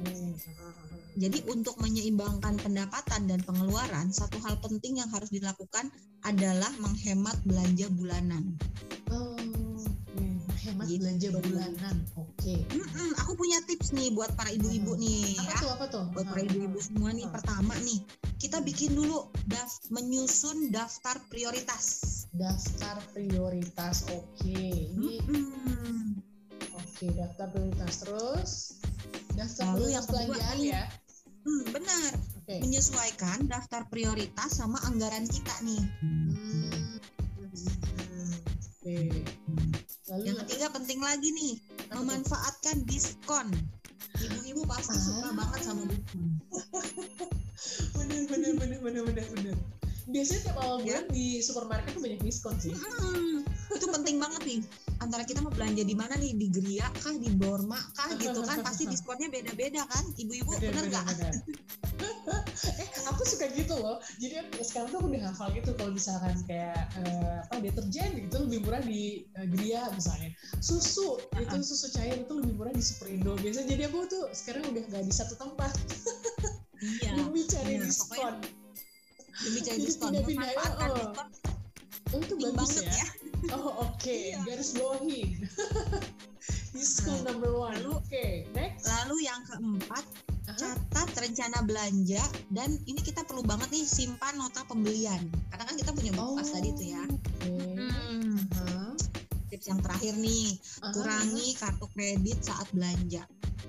Jadi 1.18 1.42
untuk 1.50 1.74
menyeimbangkan 1.82 2.62
pendapatan 2.62 3.26
dan 3.26 3.42
pengeluaran, 3.42 4.14
satu 4.14 4.38
hal 4.46 4.54
penting 4.62 5.02
yang 5.02 5.10
harus 5.10 5.34
dilakukan 5.34 5.90
adalah 6.22 6.70
menghemat 6.78 7.34
belanja 7.42 7.90
bulanan. 7.90 8.54
Oh, 9.10 9.27
Gitu. 10.88 11.00
belanja 11.04 11.28
bulanan. 11.36 11.96
Oke. 12.14 12.54
Mm-mm, 12.66 13.10
aku 13.16 13.32
punya 13.34 13.60
tips 13.62 13.92
nih 13.92 14.08
buat 14.10 14.32
para 14.32 14.48
ibu-ibu 14.48 14.96
nih 14.96 15.36
Apa 15.36 15.44
ya. 15.44 15.58
tuh? 15.60 15.70
Apa 15.70 15.84
tuh? 15.86 16.04
Buat 16.10 16.26
para 16.26 16.40
ibu-ibu 16.42 16.78
semua 16.78 17.10
nih, 17.12 17.26
Ah. 17.26 17.32
pertama 17.32 17.74
nih, 17.78 18.00
kita 18.36 18.58
bikin 18.60 18.92
dulu 18.92 19.18
daf 19.44 19.68
menyusun 19.88 20.68
daftar 20.68 21.20
prioritas. 21.26 21.84
Daftar 22.32 22.96
prioritas. 23.12 24.08
Oke. 24.08 24.56
Ini 24.88 25.20
Mm-mm. 25.22 26.16
Oke, 26.72 27.12
daftar 27.12 27.46
prioritas 27.48 27.94
terus. 28.00 28.50
Daftar 29.32 29.64
Lalu 29.70 29.76
prioritas 29.78 29.92
yang 29.92 30.04
kedua 30.04 30.22
belanjaan 30.26 30.58
ya. 30.62 30.82
Hmm, 31.38 31.64
benar, 31.70 32.12
Oke. 32.42 32.54
menyesuaikan 32.60 33.38
daftar 33.46 33.86
prioritas 33.86 34.50
sama 34.52 34.76
anggaran 34.84 35.24
kita 35.24 35.54
nih. 35.62 35.82
Hmm. 36.02 36.98
Hmm. 37.48 38.34
Oke. 38.78 39.22
Lalu 40.08 40.22
Yang 40.24 40.38
ketiga 40.44 40.66
penting 40.72 41.00
lagi 41.00 41.28
nih, 41.30 41.52
memanfaatkan 41.92 42.76
diskon. 42.84 43.48
Ibu-ibu 44.18 44.62
pasti 44.64 44.96
suka 44.96 45.28
Ah. 45.28 45.34
banget 45.36 45.60
sama 45.62 45.82
diskon. 45.84 46.22
bener 47.98 48.22
bener 48.26 48.52
bener 48.56 48.78
bener 48.80 49.02
bener 49.04 49.26
bener. 49.36 49.56
Biasanya 50.08 50.40
tiap 50.40 50.58
awal 50.64 50.80
Ya. 50.80 51.04
bulan 51.04 51.04
di 51.12 51.26
supermarket 51.44 51.92
tuh 51.92 52.00
banyak 52.00 52.20
diskon 52.24 52.56
sih. 52.56 52.72
Hmm, 52.72 53.44
itu 53.68 53.86
penting 53.86 54.16
banget 54.16 54.42
nih. 54.48 54.60
Antara 54.98 55.22
kita 55.22 55.44
mau 55.44 55.52
belanja 55.52 55.84
di 55.84 55.92
mana 55.92 56.16
nih, 56.16 56.32
di 56.32 56.46
Geria 56.48 56.88
kah, 56.96 57.12
di 57.12 57.28
Borma 57.36 57.76
kah 57.92 58.08
gitu 58.16 58.40
kan, 58.40 58.64
pasti 58.64 58.88
diskonnya 58.92 59.28
beda-beda 59.28 59.84
kan, 59.84 60.04
ibu-ibu 60.16 60.56
Bener, 60.56 60.88
bener 60.88 61.04
bener. 61.04 61.32
loh 63.88 63.98
jadi 64.20 64.44
sekarang 64.60 64.92
tuh 64.92 64.98
aku 65.00 65.08
udah 65.08 65.22
hafal 65.32 65.48
gitu 65.56 65.70
kalau 65.74 65.90
misalkan 65.90 66.36
kayak 66.44 66.76
eh, 67.00 67.36
apa 67.48 67.56
deterjen 67.64 68.10
gitu 68.28 68.36
lebih 68.44 68.58
murah 68.68 68.82
di 68.84 69.24
eh, 69.32 69.46
Gria 69.48 69.88
misalnya 69.96 70.28
susu 70.60 71.16
itu 71.40 71.48
Uh-uh. 71.48 71.64
susu 71.64 71.88
cair 71.96 72.20
itu 72.20 72.32
lebih 72.36 72.52
murah 72.54 72.74
di 72.76 72.84
Superindo 72.84 73.32
biasanya 73.40 73.66
jadi 73.72 73.82
aku 73.88 73.98
tuh 74.06 74.24
sekarang 74.36 74.62
udah 74.68 74.82
nggak 74.92 75.04
di 75.04 75.14
satu 75.16 75.34
tempat 75.40 75.72
Iya. 76.78 77.10
demi 77.18 77.42
cari 77.42 77.74
bener. 77.74 77.90
diskon 77.90 78.34
Demi 79.38 79.60
cari 79.62 79.78
diskon, 79.82 80.10
pindah-pindah, 80.14 80.46
memanfaatkan 80.46 80.88
oh. 80.88 80.94
diskon 80.94 81.28
oh 82.08 82.18
itu 82.22 82.34
bagus 82.38 82.54
banget 82.54 82.84
ya, 82.86 82.94
ya. 82.94 83.06
oh 83.58 83.72
oke 83.82 84.14
Iya. 84.14 84.38
garis 84.46 84.70
bawahin 84.78 85.28
diskon 86.78 87.18
Nah, 87.18 87.34
number 87.34 87.50
one 87.50 87.82
oke 87.90 88.24
next 88.54 88.86
Lalu 88.86 89.16
yang 89.26 89.40
keempat, 89.42 90.04
Catat 90.56 91.08
rencana 91.12 91.60
belanja 91.60 92.22
dan 92.48 92.78
ini 92.88 93.00
kita 93.04 93.26
perlu 93.28 93.44
banget 93.44 93.68
nih 93.68 93.84
simpan 93.84 94.38
nota 94.40 94.64
pembelian. 94.64 95.20
Karena 95.52 95.64
kan 95.68 95.76
kita 95.76 95.90
punya 95.92 96.12
buku 96.16 96.40
kas 96.40 96.50
tadi 96.54 96.68
tuh 96.72 96.86
ya. 96.88 97.04
Hmm, 97.44 98.36
tips 99.52 99.66
yang 99.68 99.80
terakhir 99.84 100.14
nih, 100.16 100.56
Aha. 100.80 100.92
kurangi 100.94 101.46
kartu 101.56 101.86
kredit 101.92 102.38
saat 102.40 102.68
belanja. 102.72 103.24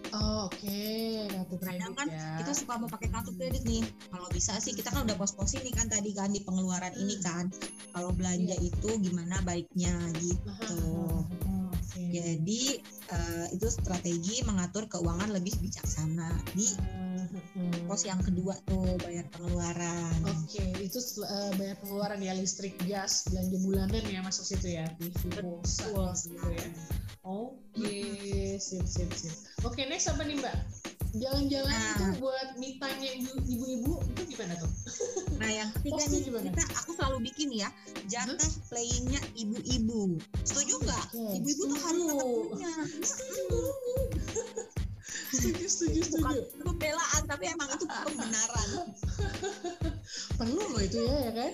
Oh, 0.10 0.50
oke 0.50 0.82
kartu 1.30 1.56
kredit 1.62 1.78
Kadang 1.82 1.94
kan 1.94 2.08
ya 2.10 2.42
kita 2.42 2.52
suka 2.56 2.82
mau 2.82 2.90
pakai 2.90 3.10
kartu 3.12 3.32
kredit 3.36 3.64
nih. 3.68 3.84
Kalau 4.10 4.28
bisa 4.32 4.56
sih 4.64 4.74
kita 4.74 4.90
kan 4.90 5.04
udah 5.06 5.16
pos-posin 5.20 5.62
nih 5.66 5.74
kan 5.76 5.86
tadi 5.92 6.16
kan 6.16 6.32
di 6.32 6.42
pengeluaran 6.42 6.96
ini 6.96 7.20
kan. 7.22 7.52
Kalau 7.92 8.10
belanja 8.16 8.56
Iya. 8.56 8.70
itu 8.72 8.90
gimana 9.04 9.42
baiknya 9.44 9.94
gitu. 10.18 10.54
Oh, 10.88 11.22
Jadi 11.98 12.62
eh, 13.10 13.46
itu 13.56 13.68
strategi 13.70 14.46
mengatur 14.46 14.86
keuangan 14.86 15.34
lebih 15.34 15.58
bijaksana 15.62 16.30
di 16.54 16.68
Hmm. 17.30 17.86
pos 17.86 18.08
yang 18.08 18.22
kedua 18.24 18.58
tuh 18.66 18.98
bayar 19.04 19.28
pengeluaran. 19.30 20.24
Oke, 20.26 20.64
itu 20.82 20.98
setelah, 20.98 21.30
eh, 21.30 21.52
bayar 21.62 21.76
pengeluaran 21.84 22.20
ya 22.24 22.34
listrik, 22.34 22.74
gas, 22.90 23.28
belanja 23.30 23.58
bulanan 23.62 24.04
ya 24.10 24.20
masuk 24.26 24.46
situ 24.48 24.80
ya, 24.80 24.86
TV, 24.98 25.30
pulsa 25.38 26.16
gitu 26.26 26.50
ya. 26.50 26.68
Oke, 27.22 27.98
sip, 28.58 28.86
sip, 28.88 29.12
sip. 29.14 29.36
Oke, 29.62 29.86
next 29.86 30.10
apa 30.10 30.26
nih 30.26 30.40
Mbak? 30.42 30.58
Jalan-jalan 31.12 31.72
Nah. 31.72 31.90
itu 31.90 32.22
buat 32.22 32.50
mitanya 32.56 33.10
ibu- 33.12 33.42
ibu-ibu 33.44 33.92
itu 34.06 34.22
gimana 34.30 34.54
tuh? 34.56 34.70
Nah 35.36 35.50
yang 35.50 35.70
ketiga 35.76 36.04
nih 36.06 36.20
gimana? 36.22 36.46
kita 36.48 36.64
aku 36.76 36.92
selalu 36.94 37.18
bikin 37.26 37.50
ya 37.52 37.70
jatah 38.06 38.52
playingnya 38.68 39.18
ibu-ibu. 39.34 40.22
Setuju 40.44 40.74
nggak? 40.80 41.06
Oke, 41.12 41.34
Ibu-ibu 41.36 41.64
tuh 41.66 41.80
harus 41.80 42.02
tetap 42.04 42.18
setuju. 42.20 42.46
punya. 42.48 42.72
Setuju 43.02 43.42
banget. 43.50 44.10
setuju, 45.30 45.66
setuju, 45.66 46.00
Bukan 46.12 46.34
setuju. 46.36 46.64
pembelaan 46.64 47.22
tapi 47.26 47.44
emang 47.48 47.70
itu 47.72 47.86
pembenaran. 47.86 48.68
Perlu 50.38 50.62
loh 50.64 50.82
itu 50.82 51.00
ya, 51.00 51.18
ya 51.20 51.32
kan? 51.34 51.52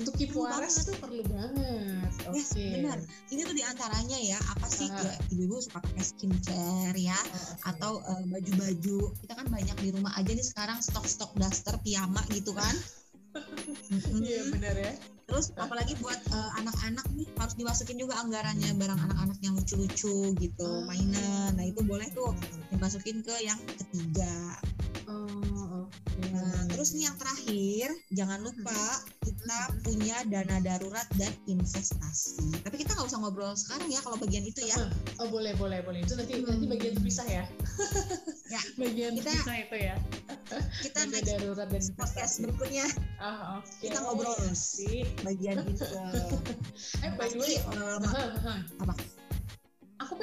Untuk 0.00 0.14
keep 0.16 0.32
waras 0.32 0.56
banget. 0.80 0.86
tuh 0.88 0.96
perlu 0.98 1.22
banget. 1.28 2.10
Oke. 2.24 2.34
Yes, 2.34 2.48
Okay. 2.50 2.70
Benar. 2.80 2.98
Ini 3.28 3.40
tuh 3.44 3.54
di 3.54 3.62
antaranya 3.62 4.16
ya 4.16 4.38
apa 4.40 4.66
sih 4.66 4.88
ya, 4.88 5.12
ibu-ibu 5.28 5.60
suka 5.60 5.78
pakai 5.78 6.00
skincare 6.00 6.96
ya 6.96 7.14
oke. 7.14 7.68
atau 7.68 8.00
eh, 8.02 8.24
baju-baju. 8.26 8.98
Kita 9.20 9.32
kan 9.34 9.46
banyak 9.46 9.76
di 9.76 9.88
rumah 9.92 10.16
aja 10.16 10.32
nih 10.32 10.42
sekarang 10.42 10.80
stok-stok 10.80 11.36
daster 11.36 11.76
piyama 11.80 12.24
gitu 12.32 12.56
kan. 12.56 12.72
Iya 14.10 14.42
benar 14.50 14.74
ya. 14.74 14.92
Terus 15.26 15.54
apalagi 15.54 15.94
buat 16.02 16.18
eh, 16.18 16.50
anak-anak 16.58 17.06
nih 17.14 17.26
harus 17.38 17.54
dimasukin 17.54 17.94
juga 17.94 18.18
anggarannya 18.18 18.74
barang 18.74 18.98
anak-anak 19.00 19.38
yang 19.38 19.54
lucu-lucu 19.54 20.34
gitu, 20.34 20.66
Ah. 20.66 20.82
mainan. 20.86 21.54
Nah, 21.54 21.62
itu 21.62 21.86
boleh 21.86 22.10
tuh 22.10 22.34
dimasukin 22.70 23.22
ke 23.22 23.34
yang 23.38 23.58
ketiga. 23.78 24.58
Oh. 26.30 26.38
Nah, 26.38 26.64
terus 26.68 26.92
nih 26.92 27.04
yang 27.04 27.16
terakhir, 27.16 27.86
jangan 28.10 28.40
lupa 28.40 28.78
kita 29.20 29.58
punya 29.80 30.16
dana 30.24 30.56
darurat 30.58 31.06
dan 31.14 31.28
investasi. 31.44 32.62
Tapi 32.62 32.76
kita 32.76 32.94
nggak 32.94 33.04
usah 33.04 33.18
ngobrol 33.18 33.52
sekarang 33.52 33.86
ya 33.86 33.98
kalau 33.98 34.14
bagian 34.16 34.42
itu 34.42 34.62
ya. 34.62 34.76
Oh 35.20 35.28
boleh 35.28 35.52
boleh 35.54 35.82
boleh 35.82 36.00
itu 36.00 36.14
nanti 36.14 36.32
Hmm. 36.34 36.48
nanti 36.48 36.66
bagian 36.66 36.92
terpisah 36.94 37.26
ya. 37.26 37.44
Ya, 38.46 38.60
bagian 38.80 39.12
kita- 39.14 39.28
terpisah 39.30 39.56
itu 39.60 39.76
ya. 39.76 39.94
Kita 40.80 40.98
Dana 41.04 41.18
darurat 41.20 41.68
dan 41.68 41.82
podcast 41.94 42.32
investasi. 42.36 42.42
berikutnya 42.42 42.86
Ah 43.18 43.58
oke. 43.58 43.70
kita 43.78 43.98
ngobrol. 44.00 44.34
sih. 44.52 45.04
bagian 45.20 45.62
itu. 45.64 45.84
Eh 47.04 47.10
by 47.14 47.28
the 47.28 47.38
way, 47.38 47.54
Aha, 47.60 48.22
aha. 48.34 48.54
Apa? 48.80 48.94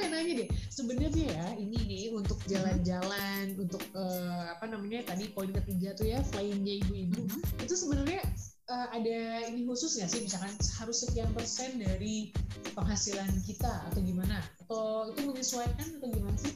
Pengen 0.07 0.23
nanya 0.23 0.33
deh, 0.39 0.49
sebenarnya 0.71 1.25
ya 1.35 1.45
ini 1.59 1.77
nih 1.83 2.03
untuk 2.15 2.39
jalan-jalan, 2.47 3.59
untuk 3.59 3.83
eh, 3.91 4.43
apa 4.55 4.63
namanya 4.71 5.03
tadi 5.03 5.27
poin 5.35 5.51
ketiga 5.51 5.91
tuh 5.99 6.07
ya 6.07 6.23
flyingnya 6.31 6.79
ibu-ibu, 6.79 7.27
Mhm. 7.27 7.67
itu 7.67 7.75
sebenarnya 7.75 8.23
eh, 8.71 8.87
ada 8.95 9.17
ini 9.51 9.67
khusus 9.67 9.99
nggak 9.99 10.07
sih, 10.07 10.23
misalkan 10.23 10.55
harus 10.79 11.03
sekian 11.03 11.27
persen 11.35 11.83
dari 11.83 12.31
penghasilan 12.71 13.27
kita 13.43 13.83
atau 13.91 13.99
gimana? 13.99 14.39
Atau 14.63 15.11
itu 15.11 15.27
menyesuaikan 15.27 15.99
atau 15.99 16.07
gimana 16.07 16.37
sih? 16.39 16.55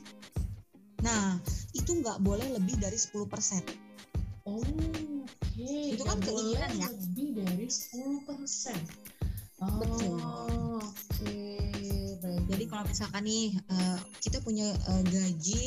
Nah, 1.03 1.35
itu 1.75 1.91
nggak 1.91 2.23
boleh 2.23 2.55
lebih 2.55 2.79
dari 2.79 2.95
10%. 2.95 3.67
Oh, 4.47 4.63
oke. 4.63 5.75
Itu 5.91 6.07
kan 6.07 6.23
boleh 6.23 6.55
keinginan 6.55 6.71
ya? 6.79 6.87
Lebih 6.87 7.27
dari 7.43 7.67
10 7.67 8.23
persen. 8.23 8.79
Oh, 9.59 9.75
Betul. 9.83 10.17
Oke, 10.79 11.37
baik. 12.21 12.43
Jadi 12.53 12.63
kalau 12.69 12.83
misalkan 12.85 13.23
nih 13.25 13.57
eh, 13.57 13.97
kita 14.21 14.37
punya 14.45 14.69
eh, 14.71 15.03
gaji 15.09 15.65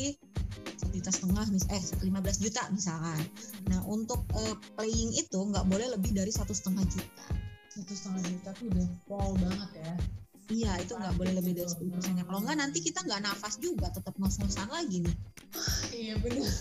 satu 0.79 0.91
juta 0.95 1.11
setengah, 1.11 1.45
mis 1.51 1.65
eh 1.67 1.83
15 2.07 2.43
juta 2.43 2.63
misalkan. 2.71 3.21
Nah 3.67 3.83
untuk 3.85 4.23
eh, 4.39 4.55
playing 4.79 5.11
itu 5.19 5.37
nggak 5.37 5.67
boleh 5.67 5.87
lebih 5.91 6.15
dari 6.15 6.31
satu 6.31 6.55
setengah 6.55 6.87
juta. 6.87 7.27
satu 7.75 7.91
setengah 7.91 8.23
juta 8.31 8.49
tuh 8.55 8.65
udah 8.71 8.87
pol 9.03 9.35
banget 9.35 9.71
ya. 9.83 9.93
Iya 10.45 10.71
itu 10.77 10.93
nggak 10.93 11.17
boleh 11.17 11.33
lebih 11.35 11.57
dari 11.57 11.67
10 11.67 11.91
persennya. 11.91 12.23
Kalau 12.23 12.39
nggak 12.45 12.57
nanti 12.61 12.79
kita 12.79 13.01
nggak 13.01 13.19
nafas 13.25 13.57
juga, 13.57 13.89
tetap 13.89 14.13
ngos-ngosan 14.15 14.69
lagi 14.69 15.03
nih. 15.03 15.15
Iya 15.91 16.13
benar. 16.21 16.53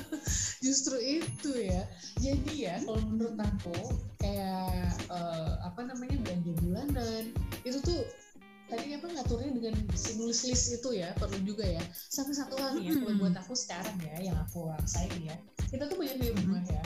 Justru 0.66 0.98
itu 1.00 1.50
ya. 1.54 1.86
Jadi 2.18 2.66
ya 2.66 2.76
kalau 2.82 3.00
menurut 3.06 3.38
aku 3.38 3.76
kayak 4.18 4.92
eh, 5.08 5.52
apa 5.62 5.80
namanya 5.86 6.18
belanja 6.20 6.52
bulanan 6.60 7.24
itu 7.64 7.78
tuh 7.80 8.02
tadi 8.70 8.94
apa 8.94 9.06
ngaturnya 9.10 9.50
dengan 9.50 9.74
si 9.98 10.14
nulis 10.14 10.46
list 10.46 10.70
itu 10.70 10.88
ya 10.94 11.10
perlu 11.18 11.42
juga 11.42 11.66
ya. 11.66 11.82
Sama 11.90 12.30
satu 12.30 12.54
hal 12.56 12.78
nih 12.78 12.88
ya 12.88 12.92
kalau 13.02 13.14
buat 13.18 13.36
aku 13.36 13.54
sekarang 13.58 13.96
ya 14.06 14.30
yang 14.30 14.36
aku 14.38 14.70
rasain 14.70 15.10
ya. 15.20 15.34
Kita 15.66 15.90
tuh 15.90 15.98
banyak 15.98 16.16
di 16.22 16.28
rumah 16.38 16.62
ya. 16.70 16.82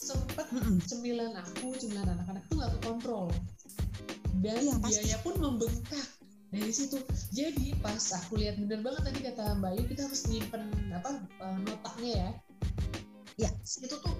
Sempet 0.00 0.46
Mm-mm. 0.52 0.80
cemilan 0.88 1.32
aku, 1.36 1.76
cemilan 1.76 2.08
anak-anak 2.16 2.42
tuh 2.48 2.56
nggak 2.56 2.72
kekontrol. 2.80 3.28
Dan 4.40 4.64
pasti. 4.80 5.04
biaya 5.04 5.16
pun 5.20 5.34
membengkak 5.36 6.08
dari 6.52 6.72
situ. 6.72 7.00
Jadi 7.32 7.76
pas 7.84 8.00
aku 8.16 8.40
lihat 8.40 8.56
bener 8.60 8.80
banget 8.80 9.02
tadi 9.12 9.20
kata 9.24 9.56
Mbak 9.60 9.70
Ayu 9.76 9.84
kita 9.88 10.00
harus 10.08 10.22
nyimpen 10.32 10.64
apa 10.92 11.10
eh, 11.20 11.56
notanya 11.64 12.10
ya. 12.12 12.30
Ya. 13.36 13.50
Itu 13.60 13.96
tuh 14.00 14.16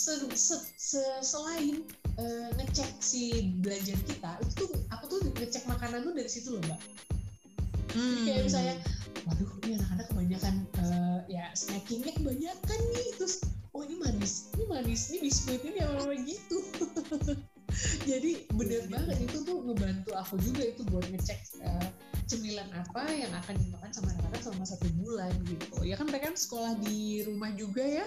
se- 0.00 0.32
se- 0.32 0.66
se- 0.80 1.20
selain 1.20 1.84
eh, 2.20 2.48
ngecek 2.56 2.90
si 3.00 3.52
belanjaan 3.64 4.00
kita, 4.08 4.30
itu 4.44 4.52
tuh 4.64 4.70
aku 4.92 5.04
tuh 5.08 5.18
ngecek 5.36 5.64
makanan 5.68 6.04
tuh 6.04 6.12
dari 6.16 6.28
situ 6.28 6.56
loh 6.56 6.62
Mbak. 6.68 6.80
Jadi 7.90 8.20
kayak 8.24 8.36
Hmm. 8.36 8.46
misalnya, 8.48 8.74
waduh 9.24 9.50
ini 9.64 9.72
anak-anak 9.80 10.06
kebanyakan 10.08 10.54
eh, 10.80 11.18
ya 11.28 11.44
snackingnya 11.52 12.12
kebanyakan 12.16 12.80
nih 12.96 13.08
terus 13.16 13.44
oh 13.72 13.82
ini 13.84 13.96
manis, 14.00 14.52
ini 14.56 14.64
manis, 14.68 15.00
ini 15.12 15.18
biskuit 15.28 15.62
ini 15.64 15.80
apa 15.80 16.12
gitu. 16.24 16.58
Jadi 18.10 18.50
bener 18.50 18.82
Iya, 18.84 18.90
banget 18.90 19.16
itu 19.30 19.36
tuh 19.46 19.62
ngebantu 19.62 20.10
aku 20.18 20.34
juga 20.42 20.62
itu 20.66 20.82
buat 20.90 21.06
ngecek 21.08 21.38
eh, 21.62 21.88
cemilan 22.26 22.68
apa 22.74 23.06
yang 23.10 23.32
akan 23.32 23.54
dimakan 23.58 23.90
sama 23.94 24.12
anak-anak 24.18 24.40
selama 24.42 24.64
satu 24.66 24.86
bulan 25.00 25.32
gitu. 25.46 25.86
Ya 25.86 25.94
kan 25.96 26.10
mereka 26.10 26.34
kan 26.34 26.36
sekolah 26.36 26.72
di 26.82 27.24
rumah 27.24 27.50
juga 27.54 27.82
ya 27.86 28.06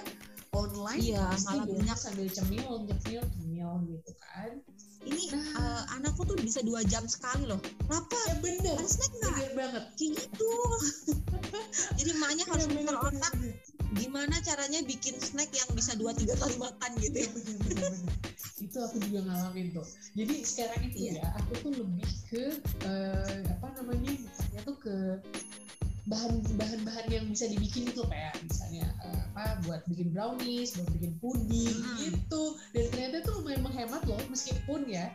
online 0.53 1.01
Iya, 1.01 1.23
pasti 1.27 1.47
malah 1.51 1.65
banyak. 1.67 1.97
sambil 1.97 2.27
cemil, 2.29 2.71
cemil, 2.87 3.21
cemil 3.25 3.71
gitu 3.87 4.11
kan. 4.15 4.51
Ini 5.03 5.23
Nah. 5.29 5.43
eh, 5.59 5.83
anakku 5.93 6.23
tuh 6.23 6.37
bisa 6.37 6.61
dua 6.61 6.79
jam 6.83 7.03
sekali 7.05 7.43
loh. 7.43 7.59
Lapar, 7.85 8.15
Ya 8.23 8.35
bener, 8.39 8.73
ada 8.73 8.85
snack 8.85 9.11
nggak? 9.13 9.33
bener 9.33 9.51
banget. 9.53 9.83
Kayak 9.93 10.11
gitu. 10.17 10.51
Jadi 11.97 12.09
emaknya 12.13 12.45
harus 12.47 12.65
bener, 12.67 12.95
otak 12.95 13.33
gimana 13.93 14.35
caranya 14.39 14.79
bikin 14.81 15.13
snack 15.17 15.51
yang 15.51 15.69
bisa 15.71 15.93
dua 15.93 16.11
tiga 16.11 16.33
kali 16.35 16.55
makan 16.55 16.91
gitu. 16.97 17.17
Iya, 17.19 17.29
bener, 17.29 17.55
bener, 17.59 17.91
bener. 17.91 18.13
itu 18.55 18.77
aku 18.79 18.95
juga 19.01 19.19
ngalamin 19.27 19.67
tuh 19.69 19.83
jadi 20.15 20.35
sekarang 20.41 20.81
itu 20.87 20.97
Iya. 21.03 21.13
ya 21.19 21.27
aku 21.35 21.51
tuh 21.59 21.71
lebih 21.75 22.09
ke 22.25 22.43
eh, 22.81 23.39
apa 23.51 23.67
namanya 23.75 24.11
misalnya 24.15 24.61
tuh 24.63 24.77
ke 24.79 24.95
bahan 26.03 26.31
bahan 26.59 26.81
bahan 26.83 27.05
yang 27.07 27.25
bisa 27.31 27.47
dibikin 27.47 27.87
itu 27.87 28.03
kayak 28.03 28.35
misalnya 28.43 28.91
eh, 29.01 29.21
apa 29.31 29.63
buat 29.63 29.81
bikin 29.87 30.11
brownies 30.11 30.75
buat 30.75 30.89
bikin 30.91 31.15
puding 31.23 31.77
Hmm. 31.79 31.97
gitu 32.03 32.43
dan 32.75 32.83
ternyata 32.91 33.15
itu 33.23 33.31
lumayan 33.33 33.61
menghemat 33.63 34.03
loh 34.03 34.19
meskipun 34.27 34.83
ya 34.85 35.07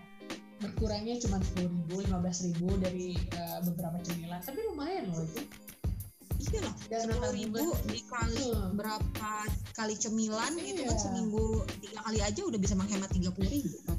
berkurangnya 0.59 1.20
cuma 1.20 1.38
sepuluh 1.38 1.70
ribu 1.70 1.94
lima 2.03 2.18
belas 2.18 2.40
ribu 2.40 2.72
dari 2.81 3.14
eh, 3.14 3.59
beberapa 3.62 4.01
cemilan 4.01 4.40
tapi 4.40 4.59
lumayan 4.64 5.12
loh 5.12 5.22
itu 5.22 5.42
Iya 6.38 6.64
loh, 6.64 6.74
dan 6.88 7.01
sepuluh 7.05 7.33
ribu 7.35 7.64
dikali 7.85 8.48
Hmm. 8.55 8.72
berapa 8.79 9.31
kali 9.74 9.94
cemilan 9.94 10.53
gitu 10.57 10.87
kan 10.87 10.96
Iya. 10.96 11.03
seminggu 11.03 11.44
tiga 11.83 11.98
kali 12.01 12.18
aja 12.22 12.40
udah 12.46 12.57
bisa 12.57 12.72
menghemat 12.72 13.11
tiga 13.11 13.29
puluh 13.35 13.51
ribu 13.51 13.74
kan. 13.85 13.98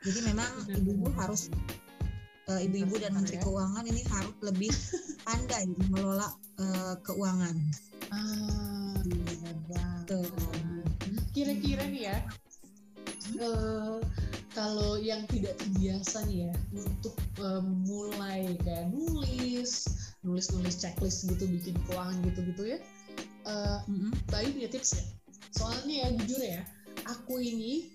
Jadi 0.00 0.20
memang 0.24 0.50
ibu-ibu 0.70 1.10
harus 1.18 1.50
eh, 2.46 2.60
ibu-ibu 2.64 2.96
dan 2.96 3.12
Benar, 3.12 3.16
menteri 3.18 3.36
ya. 3.36 3.42
keuangan 3.42 3.84
ini 3.84 4.02
harus 4.06 4.36
lebih 4.40 4.72
pandai 5.24 5.64
mengelola 5.90 6.28
eh, 6.60 6.94
keuangan. 7.02 7.56
ah 8.12 8.96
Tuh. 10.04 10.28
kira-kira 11.32 11.88
nih 11.88 12.12
ya 12.12 12.18
eh, 13.40 13.98
kalau 14.54 15.00
yang 15.00 15.24
tidak 15.26 15.56
terbiasa 15.58 16.28
nih 16.28 16.48
ya 16.48 16.52
untuk 16.76 17.16
eh, 17.40 17.62
mulai 17.64 18.54
kayak 18.62 18.92
nulis 18.92 19.88
nulis 20.22 20.46
nulis 20.52 20.76
checklist 20.78 21.26
gitu 21.26 21.48
bikin 21.48 21.74
keuangan 21.88 22.20
gitu 22.28 22.40
gitu 22.54 22.64
ya 22.76 22.80
Mm-mm. 23.44 24.08
Bayu 24.32 24.56
punya 24.56 24.72
tips 24.72 24.96
ya 24.96 25.04
soalnya 25.52 25.94
ya 26.04 26.08
jujur 26.16 26.40
ya 26.40 26.60
aku 27.04 27.38
ini 27.40 27.92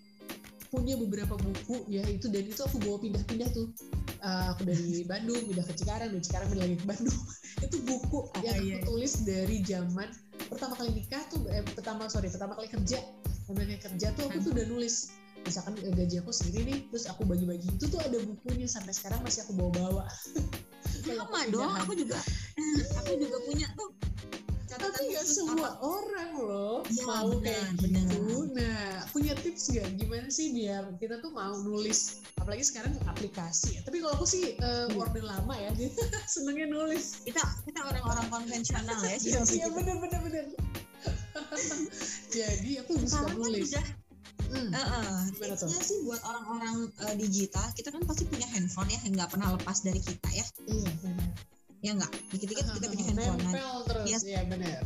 punya 0.70 0.94
beberapa 0.96 1.34
buku 1.34 1.90
ya 1.90 2.06
itu 2.06 2.30
dan 2.30 2.46
itu 2.46 2.62
aku 2.62 2.78
bawa 2.86 2.98
pindah-pindah 3.02 3.50
tuh 3.50 3.74
Eh, 4.20 4.46
aku 4.52 4.68
dari 4.68 5.08
Bandung 5.08 5.40
pindah 5.48 5.64
ke 5.64 5.74
Cikarang 5.80 6.12
dari 6.12 6.20
Cikarang 6.20 6.48
pindah 6.52 6.64
lagi 6.68 6.76
ke 6.76 6.86
Bandung. 6.92 7.22
Itu 7.66 7.78
buku 7.88 8.20
Ah, 8.36 8.42
yang 8.44 8.56
aku 8.60 8.68
iya. 8.68 8.78
tulis 8.84 9.14
dari 9.24 9.58
zaman 9.64 10.08
pertama 10.52 10.74
kali 10.76 10.92
nikah 10.92 11.24
tuh 11.32 11.40
eh, 11.48 11.64
pertama 11.64 12.12
sorry 12.12 12.28
pertama 12.28 12.60
kali 12.60 12.68
kerja. 12.68 13.00
Namanya 13.48 13.80
kerja 13.80 14.12
tuh 14.20 14.28
aku 14.28 14.38
tuh 14.44 14.52
udah 14.60 14.66
nulis. 14.68 15.16
Misalkan 15.48 15.80
eh, 15.80 15.94
gaji 15.96 16.20
aku 16.20 16.36
segini 16.36 16.68
nih 16.68 16.80
terus 16.92 17.08
aku 17.08 17.24
bagi-bagi. 17.24 17.72
Itu 17.80 17.88
tuh 17.88 18.00
ada 18.04 18.20
bukunya 18.20 18.68
sampai 18.68 18.92
sekarang 18.92 19.24
masih 19.24 19.48
aku 19.48 19.56
bawa-bawa. 19.56 20.04
Sama 21.00 21.48
dong, 21.48 21.74
aku 21.80 21.96
juga. 21.96 22.20
Aku 23.00 23.16
juga 23.16 23.38
punya 23.48 23.72
tuh 23.74 23.96
catatan 24.70 24.94
tapi 24.94 25.06
nggak 25.10 25.26
semua 25.26 25.58
apa. 25.68 25.82
orang 25.82 26.30
loh 26.38 26.78
Iya, 26.86 27.04
mau 27.04 27.28
benar, 27.32 27.42
kayak 27.44 27.68
benar. 27.76 28.06
gitu 28.06 28.22
nah 28.52 28.82
punya 29.10 29.34
tips 29.36 29.64
nggak 29.70 29.90
gimana 29.96 30.28
sih 30.30 30.48
biar 30.52 30.84
kita 30.96 31.16
tuh 31.18 31.32
mau 31.32 31.58
nulis 31.58 32.00
apalagi 32.36 32.62
sekarang 32.62 32.94
aplikasi 33.04 33.76
ya 33.76 33.82
tapi 33.82 33.98
kalau 33.98 34.14
aku 34.14 34.26
sih 34.26 34.54
uh, 34.58 34.86
Iya. 34.86 34.96
orde 34.96 35.22
lama 35.22 35.54
ya 35.54 35.72
senengnya 36.32 36.68
nulis 36.68 37.20
Kita 37.22 37.42
kita 37.64 37.80
orang-orang 37.84 38.30
konvensional 38.30 38.98
ya. 39.00 39.10
iya 39.10 39.18
situasi 39.18 39.54
iya 39.56 39.66
kita. 39.66 39.76
bener 39.76 39.96
bener 39.98 40.20
bener 40.22 40.44
jadi 42.30 42.72
aku 42.80 42.92
suka 42.96 43.08
Sekarang 43.08 43.28
kan 43.28 43.38
nulis 43.42 43.70
udah 43.70 43.88
Hmm, 44.50 44.74
Eh, 44.74 44.82
eh, 44.82 45.22
tuh? 45.30 45.46
tipsnya 45.62 45.78
sih 45.80 45.98
buat 46.02 46.26
orang-orang 46.26 46.76
eh, 47.06 47.16
digital, 47.16 47.70
kita 47.70 47.94
kan 47.94 48.02
pasti 48.02 48.26
punya 48.26 48.50
handphone 48.50 48.90
ya, 48.90 48.98
yang 49.06 49.14
nggak 49.14 49.30
pernah 49.30 49.54
lepas 49.54 49.78
dari 49.80 50.02
kita 50.02 50.26
ya, 50.28 50.42
iya 50.66 50.90
benar 50.98 51.30
ya 51.80 51.92
nggak? 51.96 52.12
Dikit-dikit 52.36 52.66
kita 52.76 52.86
punya 52.92 53.06
handphone. 53.08 53.40
Nempel 53.40 53.76
terus. 53.88 54.06
Yes. 54.08 54.24
iya 54.28 54.42
benar 54.48 54.84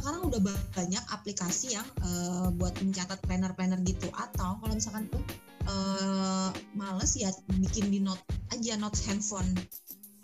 sekarang 0.00 0.32
udah 0.32 0.40
banyak 0.72 1.04
aplikasi 1.12 1.76
yang 1.76 1.84
eh, 2.00 2.48
buat 2.56 2.72
mencatat 2.80 3.20
planner-planner 3.28 3.84
gitu, 3.84 4.08
atau 4.16 4.56
kalau 4.56 4.72
misalkan 4.72 5.04
tuh 5.12 5.20
eh, 5.68 6.48
males 6.72 7.12
ya 7.20 7.28
bikin 7.60 7.92
di 7.92 8.00
note 8.00 8.24
aja 8.48 8.80
notes 8.80 9.04
handphone. 9.04 9.52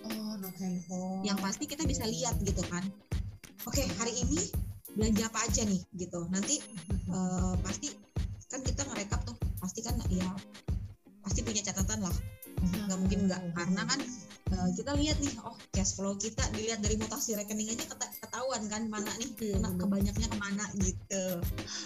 Oh 0.09 0.40
notes 0.40 0.57
handphone. 0.57 1.20
Yang 1.29 1.38
pasti 1.44 1.64
kita 1.68 1.85
bisa 1.85 2.09
lihat 2.09 2.40
gitu 2.40 2.64
kan. 2.72 2.83
Oke 3.68 3.85
hari 4.01 4.16
ini 4.16 4.49
belanja 4.96 5.29
apa 5.29 5.44
aja 5.44 5.62
nih? 5.68 5.83
Gitu. 5.92 6.25
Nanti 6.33 6.57
uh, 7.12 7.59
pasti 7.61 7.92
kan 8.49 8.64
kita 8.64 8.87
ngerekap 8.88 9.29
tuh. 9.29 9.37
Pasti 9.61 9.85
kan 9.85 9.99
ya 10.09 10.31
pasti 11.20 11.42
punya 11.42 11.61
catatan 11.61 12.07
lah 12.07 12.16
nggak 12.61 12.99
mungkin 12.99 13.21
nggak. 13.29 13.40
Karena 13.55 13.83
kan 13.85 14.01
uh, 14.55 14.71
kita 14.75 14.92
lihat 14.97 15.19
nih 15.21 15.35
oh 15.42 15.57
cash 15.75 15.97
flow 15.97 16.14
kita 16.16 16.42
dilihat 16.55 16.81
dari 16.81 16.97
mutasi 16.99 17.37
rekening 17.37 17.73
aja 17.73 17.85
ketahuan 18.23 18.62
kan 18.71 18.88
mana 18.88 19.11
nih 19.19 19.31
iya, 19.42 19.57
kena 19.59 19.71
kebanyaknya 19.77 20.29
ke 20.31 20.38
mana 20.38 20.64
gitu. 20.81 21.25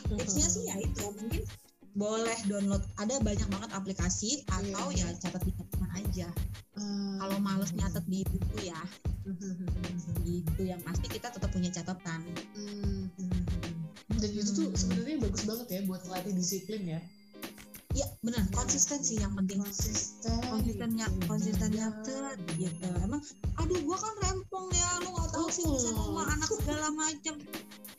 Tipsnya 0.09 0.47
sih 0.47 0.65
ya 0.69 0.77
itu 0.81 1.05
mungkin 1.15 1.43
boleh 1.95 2.39
download. 2.47 2.83
Ada 3.03 3.19
banyak 3.21 3.49
banget 3.51 3.71
aplikasi 3.75 4.47
iya, 4.47 4.55
atau 4.55 4.87
yeah. 4.95 5.11
ya 5.11 5.19
catat 5.19 5.43
di 5.43 5.53
catatan 5.57 5.91
aja. 5.99 6.29
Uh, 6.79 7.19
kalau 7.19 7.39
males 7.43 7.71
nyatet 7.75 8.05
di 8.07 8.23
buku 8.29 8.71
ya. 8.71 8.81
Itu 10.25 10.63
yang 10.63 10.81
pasti 10.87 11.07
kita 11.11 11.29
tetap 11.35 11.51
punya 11.51 11.71
catatan. 11.71 12.21
Dan 14.21 14.31
itu 14.37 14.51
tuh 14.53 14.69
sebenarnya 14.77 15.17
bagus 15.23 15.43
banget 15.49 15.67
ya 15.73 15.81
buat 15.89 16.03
latih 16.13 16.37
disiplin 16.37 16.85
ya 16.85 17.01
benar 18.21 18.45
konsisten 18.53 19.01
sih 19.01 19.17
yang 19.17 19.33
penting. 19.33 19.65
Konsisten 19.65 20.37
konsistennya 20.45 21.07
konsistennya 21.25 21.87
tuh 22.05 22.37
gitu 22.61 22.87
emang 23.01 23.23
aduh 23.57 23.81
gua 23.85 23.97
kan 23.97 24.15
rempong 24.21 24.69
ya 24.77 24.89
lu 25.05 25.09
nggak 25.17 25.29
tahu 25.33 25.49
sih 25.49 25.65
urusan 25.65 25.97
rumah 25.97 26.29
anak 26.29 26.51
segala 26.53 26.89
macam 26.93 27.35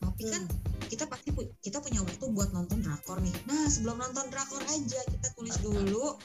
tapi 0.01 0.23
kan 0.29 0.43
kita 0.91 1.07
pasti 1.07 1.31
kita 1.63 1.79
punya 1.79 2.03
waktu 2.03 2.25
buat 2.36 2.51
nonton 2.51 2.84
drakor 2.84 3.23
nih. 3.23 3.31
Nah 3.47 3.63
sebelum 3.71 3.95
nonton 3.95 4.27
drakor 4.27 4.60
aja 4.67 4.99
kita 5.07 5.27
tulis 5.39 5.55
dulu. 5.63 6.19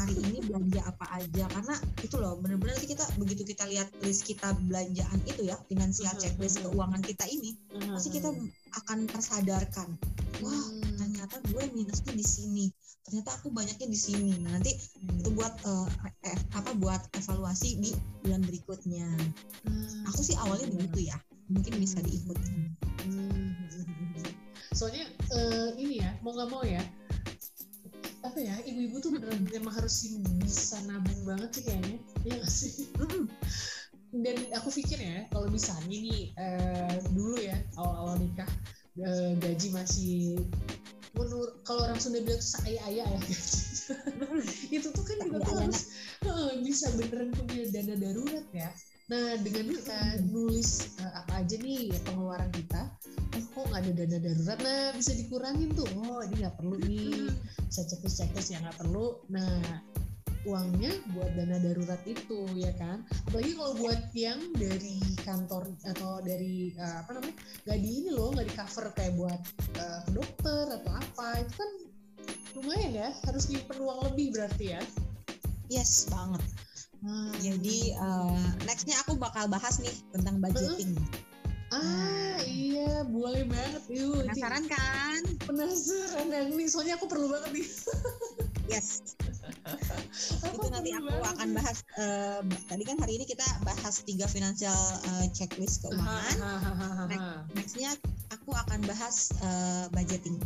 Hari 0.00 0.16
ini 0.16 0.40
belanja 0.40 0.80
apa 0.88 1.20
aja? 1.20 1.44
Karena 1.52 1.76
itu 2.00 2.16
loh 2.16 2.40
bener-bener 2.40 2.80
kita 2.80 3.04
begitu 3.20 3.44
kita 3.44 3.68
lihat 3.68 3.92
list 4.00 4.24
kita 4.24 4.56
belanjaan 4.64 5.20
itu 5.28 5.44
ya 5.44 5.60
finansial 5.68 6.16
checklist 6.16 6.64
keuangan 6.64 7.04
kita 7.04 7.28
ini 7.28 7.60
pasti 7.92 8.08
kita 8.08 8.32
akan 8.72 9.04
tersadarkan. 9.04 10.00
Wah 10.40 10.48
hmm. 10.48 10.90
Ternyata 11.20 11.36
gue 11.52 11.64
minusnya 11.76 12.12
di 12.16 12.24
sini. 12.24 12.64
Ternyata 13.04 13.36
aku 13.36 13.52
banyaknya 13.52 13.88
di 13.92 14.00
sini. 14.00 14.40
Nah 14.40 14.56
nanti 14.56 14.72
hmm. 14.72 15.20
itu 15.20 15.28
buat 15.36 15.52
uh, 15.68 15.88
eh, 16.24 16.40
apa 16.56 16.72
buat 16.80 17.12
evaluasi 17.12 17.76
di 17.76 17.92
bulan 18.24 18.40
berikutnya. 18.40 19.08
Hmm. 19.68 20.08
Aku 20.08 20.24
sih 20.24 20.36
awalnya 20.40 20.72
begitu 20.72 21.12
ya. 21.12 21.16
Mungkin 21.52 21.76
bisa 21.76 22.00
diikuti 22.00 22.70
soalnya 24.80 25.04
uh, 25.36 25.70
ini 25.76 26.00
ya 26.00 26.16
mau 26.24 26.32
nggak 26.32 26.48
mau 26.48 26.64
ya 26.64 26.80
apa 28.24 28.38
ya 28.40 28.56
ibu-ibu 28.64 28.96
tuh 29.04 29.12
beneran 29.12 29.44
emang 29.52 29.76
harus 29.76 30.08
bisa 30.40 30.80
nabung 30.88 31.20
banget 31.28 31.50
sih 31.52 31.64
kayaknya 31.68 31.96
ya 32.24 32.34
gak 32.40 32.48
sih 32.48 32.88
dan 34.24 34.36
aku 34.56 34.68
pikir 34.72 34.96
ya 34.96 35.28
kalau 35.28 35.52
misalnya 35.52 35.96
nih 36.00 36.32
uh, 36.32 36.96
dulu 37.12 37.36
ya 37.40 37.60
awal-awal 37.76 38.16
nikah 38.24 38.48
uh, 39.04 39.36
gaji 39.36 39.68
masih 39.68 40.48
menurut 41.14 41.62
kalau 41.66 41.86
orang 41.86 41.98
Sunda 41.98 42.22
bilang 42.22 42.38
tuh 42.38 42.50
saya 42.60 42.80
ayah 42.90 43.08
ya. 43.08 43.20
Itu 44.70 44.94
tuh 44.94 45.02
kan 45.02 45.16
juga 45.26 45.38
tuh 45.42 45.54
harus 45.58 45.80
uh, 46.26 46.54
bisa 46.62 46.86
beneran 46.94 47.34
punya 47.34 47.66
dana 47.74 47.94
darurat 47.98 48.46
ya. 48.54 48.70
Nah 49.10 49.34
dengan 49.42 49.74
kita 49.74 50.22
nulis 50.30 50.94
uh, 51.02 51.12
apa 51.26 51.42
aja 51.42 51.58
nih 51.58 51.90
pengeluaran 52.06 52.50
kita 52.54 52.94
oh 53.34 53.44
kok 53.50 53.64
nggak 53.66 53.82
ada 53.82 53.92
dana 54.06 54.18
darurat? 54.22 54.58
Nah 54.62 54.82
bisa 54.94 55.12
dikurangin 55.18 55.70
tuh. 55.74 55.88
Oh 55.98 56.22
ini 56.22 56.46
nggak 56.46 56.54
perlu 56.54 56.76
nih. 56.86 57.26
Bisa 57.66 57.82
checklist 57.90 58.22
checklist 58.22 58.54
yang 58.54 58.62
nggak 58.62 58.78
perlu. 58.78 59.18
Nah 59.34 59.82
uangnya 60.48 60.92
buat 61.12 61.30
dana 61.36 61.60
darurat 61.60 62.00
itu 62.08 62.48
ya 62.56 62.72
kan 62.80 63.04
apalagi 63.28 63.52
kalau 63.52 63.72
buat 63.76 64.00
yang 64.16 64.40
dari 64.56 64.96
kantor 65.20 65.68
atau 65.84 66.24
dari 66.24 66.72
uh, 66.80 67.04
apa 67.04 67.10
namanya 67.20 67.36
nggak 67.68 67.78
di 67.84 67.90
ini 68.00 68.10
loh 68.14 68.28
nggak 68.32 68.48
di 68.48 68.54
cover 68.56 68.86
kayak 68.96 69.14
buat 69.20 69.40
uh, 69.76 70.00
ke 70.08 70.10
dokter 70.16 70.64
atau 70.80 70.92
apa 70.96 71.28
itu 71.44 71.52
kan 71.60 71.70
lumayan 72.56 72.92
ya 72.96 73.08
harus 73.28 73.44
nyimpen 73.52 73.78
uang 73.84 73.98
lebih 74.12 74.26
berarti 74.32 74.64
ya 74.76 74.82
yes 75.68 76.08
banget 76.08 76.42
hmm. 77.04 77.32
jadi 77.44 77.78
uh, 78.00 78.48
nextnya 78.64 78.96
aku 79.04 79.20
bakal 79.20 79.44
bahas 79.46 79.76
nih 79.84 79.94
tentang 80.16 80.40
budgeting 80.40 80.96
uh 80.96 81.28
Ah 81.70 82.42
iya 82.50 83.06
boleh 83.06 83.46
banget 83.46 83.84
yuk. 83.94 84.26
Penasaran 84.26 84.66
kan? 84.66 85.22
Penasaran 85.46 86.26
yang 86.26 86.50
nih 86.58 86.66
soalnya 86.66 86.98
aku 86.98 87.06
perlu 87.06 87.30
banget 87.30 87.62
nih. 87.62 87.68
yes. 88.74 89.14
itu 90.56 90.68
nanti 90.72 90.90
aku 90.94 91.10
akan 91.10 91.48
bahas. 91.56 91.78
Uh, 91.96 92.40
tadi 92.66 92.82
kan 92.86 92.96
hari 92.98 93.20
ini 93.20 93.24
kita 93.28 93.44
bahas 93.62 94.02
tiga 94.04 94.26
financial 94.26 94.76
uh, 95.06 95.26
checklist 95.32 95.84
keuangan. 95.84 96.36
Next, 97.08 97.24
nextnya 97.56 97.90
aku 98.32 98.50
akan 98.54 98.80
bahas 98.86 99.30
uh, 99.42 99.86
budgeting 99.92 100.40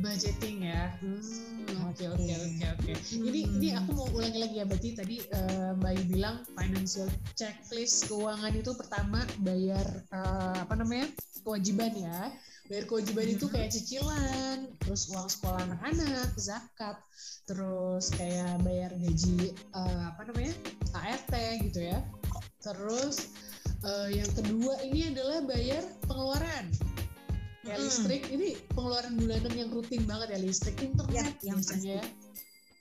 budgeting 0.00 0.68
ya. 0.68 0.92
Hmm, 1.00 1.88
oke 1.88 2.04
oke 2.04 2.32
oke 2.36 2.66
oke. 2.76 2.92
Ini 3.16 3.40
ini 3.48 3.68
aku 3.72 3.90
mau 3.96 4.08
ulangi 4.12 4.38
lagi 4.44 4.56
ya 4.60 4.64
berarti 4.68 4.90
tadi 4.92 5.16
uh, 5.32 5.72
Mbak 5.80 5.92
Yu 5.96 6.04
bilang 6.12 6.36
financial 6.52 7.08
checklist 7.32 8.08
keuangan 8.12 8.52
itu 8.52 8.76
pertama 8.76 9.24
bayar 9.40 9.86
uh, 10.12 10.56
apa 10.60 10.74
namanya 10.76 11.08
kewajiban 11.40 11.92
ya. 11.96 12.28
Bayar 12.66 12.84
kewajiban 12.90 13.26
itu 13.30 13.46
kayak 13.46 13.70
cicilan, 13.70 14.66
terus 14.82 15.06
uang 15.14 15.30
sekolah 15.30 15.62
anak-anak, 15.70 16.34
zakat, 16.34 16.98
terus 17.46 18.10
kayak 18.18 18.58
bayar 18.66 18.90
gaji 18.98 19.54
uh, 19.70 20.10
apa 20.10 20.26
namanya 20.26 20.54
ART 20.98 21.32
gitu 21.62 21.94
ya. 21.94 22.02
Terus 22.58 23.30
uh, 23.86 24.10
yang 24.10 24.26
kedua 24.34 24.82
ini 24.82 25.14
adalah 25.14 25.46
bayar 25.46 25.82
pengeluaran. 26.10 26.66
Ya 27.62 27.78
hmm. 27.78 27.86
listrik 27.86 28.26
ini 28.34 28.58
pengeluaran 28.74 29.14
bulanan 29.14 29.54
yang 29.54 29.70
rutin 29.70 30.02
banget 30.02 30.34
ya 30.34 30.38
listrik 30.42 30.78
internet 30.82 31.14
ya, 31.14 31.26
yang 31.46 31.62
biasanya 31.62 32.02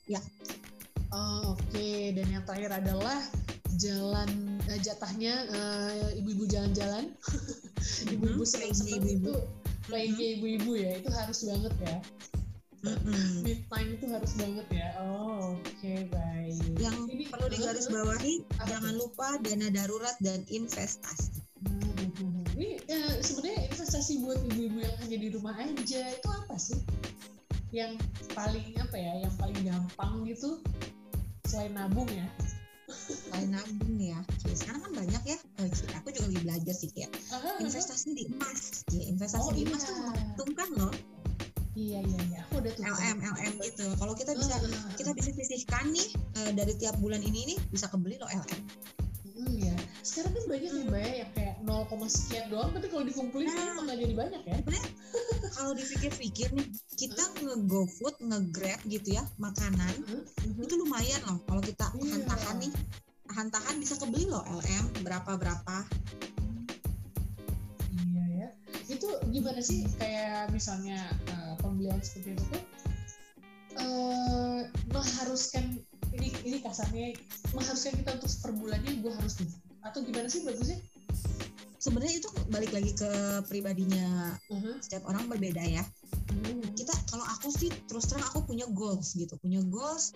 ya. 0.09 0.21
Oh, 1.13 1.53
oke. 1.53 1.61
Okay. 1.69 2.09
dan 2.17 2.25
yang 2.33 2.43
terakhir 2.49 2.81
adalah 2.81 3.21
jalan 3.77 4.57
uh, 4.65 4.79
jatahnya 4.81 5.45
uh, 5.53 6.09
ibu-ibu 6.17 6.49
jalan-jalan. 6.49 7.13
Ibu-ibu 8.17 8.41
sering 8.41 8.73
seneng 8.73 9.05
itu 9.85 9.93
lagi 9.93 10.25
ibu-ibu 10.41 10.71
ya 10.81 10.97
itu 10.97 11.09
harus 11.13 11.39
banget 11.45 11.73
ya. 11.85 11.97
Mid 13.45 13.59
time 13.69 13.89
itu 13.93 14.05
harus 14.09 14.33
banget 14.33 14.67
ya. 14.73 14.89
Oh 14.97 15.53
oke 15.53 15.61
okay, 15.61 16.09
baik. 16.09 16.57
Yang 16.81 16.97
ini, 17.13 17.23
perlu 17.29 17.47
digarisbawahi 17.53 18.33
jangan 18.65 18.93
lupa 18.97 19.37
dana 19.45 19.69
darurat 19.69 20.17
dan 20.25 20.41
investasi. 20.49 21.37
Ini 22.57 22.81
ya, 22.89 23.21
sebenarnya 23.21 23.69
investasi 23.69 24.25
buat 24.25 24.41
ibu-ibu 24.53 24.81
yang 24.81 24.95
hanya 25.05 25.17
di 25.21 25.29
rumah 25.29 25.53
aja 25.53 26.01
itu 26.09 26.29
apa 26.33 26.55
sih? 26.57 26.81
Yang 27.69 28.01
paling 28.33 28.73
apa 28.81 28.95
ya 28.97 29.13
yang 29.21 29.33
paling 29.37 29.59
gampang 29.69 30.25
gitu? 30.25 30.65
Selain 31.45 31.77
nabung 31.77 32.09
ya? 32.09 32.25
Selain 32.89 33.53
nabung 33.53 34.01
ya. 34.01 34.17
Sekarang 34.49 34.81
kan 34.81 34.91
banyak 34.97 35.23
ya 35.29 35.37
juga 36.15 36.31
lagi 36.31 36.39
belajar 36.47 36.75
sih 36.75 36.89
kayak 36.95 37.11
investasi 37.59 38.07
di 38.15 38.23
emas 38.31 38.87
ya 38.89 39.03
investasi 39.11 39.49
oh, 39.51 39.53
di 39.53 39.61
emas 39.67 39.81
iya. 39.83 39.87
tuh 39.91 39.95
menguntungkan 39.99 40.69
loh 40.79 40.95
Iya 41.75 41.99
iya 42.07 42.19
iya, 42.31 42.39
aku 42.47 42.63
udah 42.63 42.71
tuh. 42.71 42.87
LM 42.87 43.19
LM 43.19 43.53
gitu. 43.59 43.83
Kalau 43.99 44.15
kita 44.15 44.31
bisa 44.31 44.63
uh, 44.63 44.95
kita 44.95 45.11
bisa 45.11 45.35
sisihkan 45.35 45.91
nih 45.91 46.07
uh, 46.39 46.51
dari 46.55 46.71
tiap 46.79 46.95
bulan 47.03 47.19
ini 47.19 47.51
nih 47.51 47.57
bisa 47.67 47.91
kebeli 47.91 48.15
loh 48.15 48.31
LM. 48.31 48.61
Hmm, 49.35 49.59
ya. 49.59 49.75
Sekarang 49.99 50.39
kan 50.39 50.55
banyak 50.55 50.71
hmm. 50.71 50.79
nih 50.79 50.85
Mbak 50.87 51.11
yang 51.19 51.31
kayak 51.35 51.55
0, 51.67 52.07
sekian 52.07 52.45
doang 52.47 52.69
tapi 52.71 52.87
kalau 52.87 53.03
dikumpulin 53.03 53.49
nah, 53.49 53.81
nggak 53.83 53.97
jadi 53.97 54.13
banyak 54.13 54.41
ya 54.45 54.57
kalau 55.55 55.71
dipikir-pikir 55.73 56.47
nih 56.53 56.67
kita 56.93 57.23
nge-go 57.41 57.89
food 57.89 58.15
nge-grab 58.21 58.79
gitu 58.85 59.17
ya 59.17 59.23
makanan 59.41 59.95
-huh. 60.05 60.21
itu 60.61 60.75
lumayan 60.77 61.21
loh 61.25 61.41
kalau 61.49 61.61
kita 61.63 61.89
yeah. 61.89 62.05
tahan-tahan 62.05 62.55
nih 62.69 62.71
tahan-tahan 63.35 63.75
bisa 63.83 63.99
kebeli 63.99 64.31
loh 64.31 64.47
LM 64.47 65.03
berapa-berapa. 65.03 65.77
Iya 67.91 68.23
ya. 68.31 68.49
Itu 68.87 69.11
gimana 69.27 69.59
sih 69.59 69.83
kayak 69.99 70.55
misalnya 70.55 71.03
uh, 71.35 71.59
pembelian 71.59 71.99
seperti 71.99 72.39
itu 72.39 72.43
tuh? 72.47 72.63
Uh, 73.75 74.63
mengharuskan 74.87 75.83
ini 76.15 76.31
ini 76.47 76.63
kasarnya 76.63 77.11
mengharuskan 77.51 77.99
kita 77.99 78.15
untuk 78.15 78.31
per 78.39 78.55
bulannya 78.55 79.03
gue 79.03 79.11
harus 79.11 79.35
atau 79.83 79.99
gimana 79.99 80.31
sih 80.31 80.47
bagusnya 80.47 80.79
sebenarnya 81.75 82.23
itu 82.23 82.29
balik 82.47 82.71
lagi 82.71 82.95
ke 82.95 83.11
pribadinya 83.51 84.31
uh-huh. 84.47 84.79
setiap 84.79 85.11
orang 85.11 85.27
berbeda 85.27 85.59
ya 85.59 85.83
kita 86.75 86.93
kalau 87.09 87.25
aku 87.25 87.47
sih 87.53 87.69
terus 87.87 88.09
terang 88.09 88.25
aku 88.27 88.45
punya 88.45 88.65
goals 88.73 89.15
gitu. 89.15 89.37
Punya 89.39 89.61
goals 89.69 90.13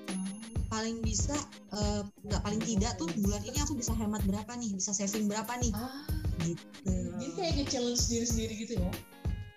paling 0.70 1.02
bisa 1.02 1.34
eh, 1.74 2.02
nggak 2.30 2.42
uh, 2.42 2.46
paling 2.46 2.62
tidak 2.62 2.94
tuh 3.02 3.10
bulan 3.22 3.42
ini 3.42 3.58
aku 3.62 3.74
bisa 3.74 3.94
hemat 3.98 4.22
berapa 4.30 4.52
nih 4.58 4.74
bisa 4.76 4.94
saving 4.94 5.30
berapa 5.30 5.54
nih. 5.62 5.72
Uh, 5.74 6.06
gitu. 6.46 6.92
Jadi 7.20 7.32
kayak 7.36 7.54
nge-challenge 7.62 8.04
diri 8.10 8.28
sendiri 8.28 8.54
gitu 8.58 8.74
ya? 8.78 8.92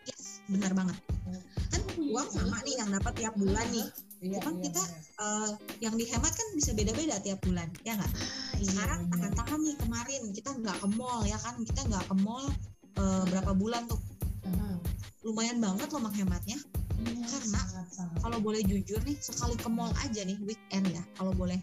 Yes 0.08 0.32
benar 0.50 0.72
banget. 0.74 0.96
Kan 1.72 1.82
uang 1.96 2.28
sama 2.28 2.58
nih 2.66 2.74
yang 2.76 2.90
dapat 2.92 3.12
tiap 3.16 3.34
bulan 3.38 3.66
nih. 3.72 3.86
Iya, 4.22 4.38
kan 4.38 4.54
iya, 4.54 4.62
kita 4.70 4.82
iya. 4.86 5.18
Uh, 5.18 5.50
yang 5.82 5.94
dihemat 5.98 6.30
kan 6.30 6.46
bisa 6.54 6.70
beda-beda 6.78 7.18
tiap 7.26 7.42
bulan, 7.42 7.66
ya 7.82 7.98
nggak? 7.98 8.06
Ah, 8.06 8.54
iya, 8.54 8.70
Sekarang 8.70 9.00
tahan-tahan 9.10 9.60
nih 9.66 9.76
kemarin. 9.82 10.22
Kita 10.30 10.50
nggak 10.54 10.76
ke 10.78 10.88
mall 10.94 11.26
ya 11.26 11.38
kan, 11.42 11.58
kita 11.66 11.80
nggak 11.90 12.04
ke 12.06 12.14
mall 12.22 12.46
uh, 13.02 13.22
berapa 13.26 13.52
bulan 13.58 13.82
tuh? 13.90 13.98
Uh. 14.46 14.78
Lumayan 15.22 15.58
banget 15.62 15.88
loh 15.92 16.02
menghematnya. 16.02 16.58
Iya, 17.02 17.26
Karena 17.26 17.62
kalau 18.22 18.38
boleh 18.38 18.62
jujur 18.62 19.02
nih, 19.02 19.18
sekali 19.18 19.58
ke 19.58 19.66
mall 19.66 19.90
aja 20.06 20.22
nih 20.22 20.38
weekend 20.46 20.86
ya, 20.86 21.02
kalau 21.18 21.34
boleh 21.34 21.58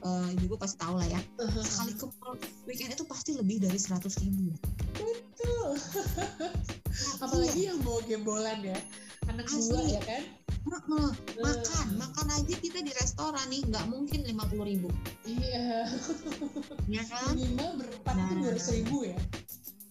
uh, 0.00 0.28
ibu 0.40 0.56
pasti 0.56 0.80
tahu 0.80 0.96
lah 0.96 1.08
ya. 1.08 1.20
Uh-huh. 1.36 1.64
Sekali 1.64 1.92
ke 2.00 2.06
mall 2.16 2.34
weekend 2.64 2.96
itu 2.96 3.04
pasti 3.04 3.36
lebih 3.36 3.60
dari 3.60 3.76
seratus 3.76 4.16
ribu. 4.24 4.56
Betul. 4.96 5.76
Apalagi 7.24 7.68
yang 7.68 7.78
bawa 7.84 8.00
gembolan 8.08 8.60
ya, 8.64 8.78
anak 9.28 9.52
Asli. 9.52 9.68
dua 9.68 9.80
ya 9.84 10.00
kan? 10.00 10.22
Uh, 10.60 11.12
makan, 11.40 11.86
uh. 11.96 11.96
makan 12.08 12.26
aja 12.36 12.54
kita 12.60 12.84
di 12.84 12.92
restoran 12.96 13.46
nih 13.48 13.64
nggak 13.68 13.84
mungkin 13.88 14.24
lima 14.24 14.44
puluh 14.48 14.64
ribu. 14.64 14.88
Iya. 15.28 15.92
Ya 16.88 17.02
kan? 17.04 17.36
Minimal 17.36 17.84
berempat 17.84 18.14
nah. 18.16 18.24
itu 18.28 18.34
dua 18.40 18.50
ratus 18.56 18.68
ribu 18.72 18.98
ya. 19.08 19.18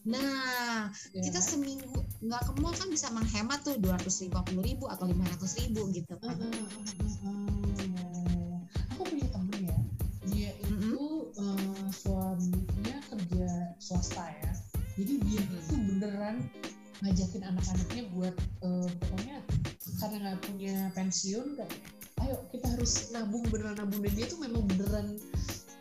Nah, 0.09 0.89
yeah. 1.13 1.21
kita 1.21 1.37
seminggu 1.37 1.93
nggak 2.25 2.41
ke 2.41 2.51
mall 2.57 2.73
kan 2.73 2.89
bisa 2.89 3.13
menghemat 3.13 3.61
tuh 3.61 3.77
dua 3.77 3.93
ratus 4.01 4.25
lima 4.25 4.41
puluh 4.41 4.65
ribu 4.65 4.89
atau 4.89 5.05
lima 5.05 5.21
ratus 5.29 5.61
ribu 5.61 5.85
gitu 5.93 6.17
kan. 6.17 6.33
Uh, 6.33 6.49
uh, 6.49 7.29
uh, 7.29 7.29
uh, 7.29 8.57
Aku 8.97 9.05
punya 9.05 9.29
temen 9.29 9.69
ya, 9.69 9.77
dia 10.33 10.51
itu 10.65 10.73
mm 10.73 11.37
-hmm. 11.37 11.45
uh, 11.45 11.87
suaminya 11.93 12.97
kerja 13.05 13.49
swasta 13.77 14.25
ya. 14.25 14.51
Jadi 14.97 15.13
dia 15.29 15.41
mm 15.45 15.47
-hmm. 15.47 15.61
itu 15.61 15.73
beneran 15.77 16.35
ngajakin 16.99 17.43
anak-anaknya 17.47 18.03
buat 18.11 18.35
uh, 18.65 18.89
pokoknya 18.99 19.37
karena 19.99 20.15
nggak 20.19 20.39
punya 20.43 20.75
pensiun 20.95 21.47
kan 21.55 21.69
ayo 22.27 22.35
kita 22.51 22.67
harus 22.75 23.11
nabung 23.15 23.43
beneran 23.47 23.79
nabung 23.79 24.03
dan 24.03 24.13
dia 24.15 24.27
tuh 24.27 24.39
memang 24.43 24.67
beneran 24.67 25.15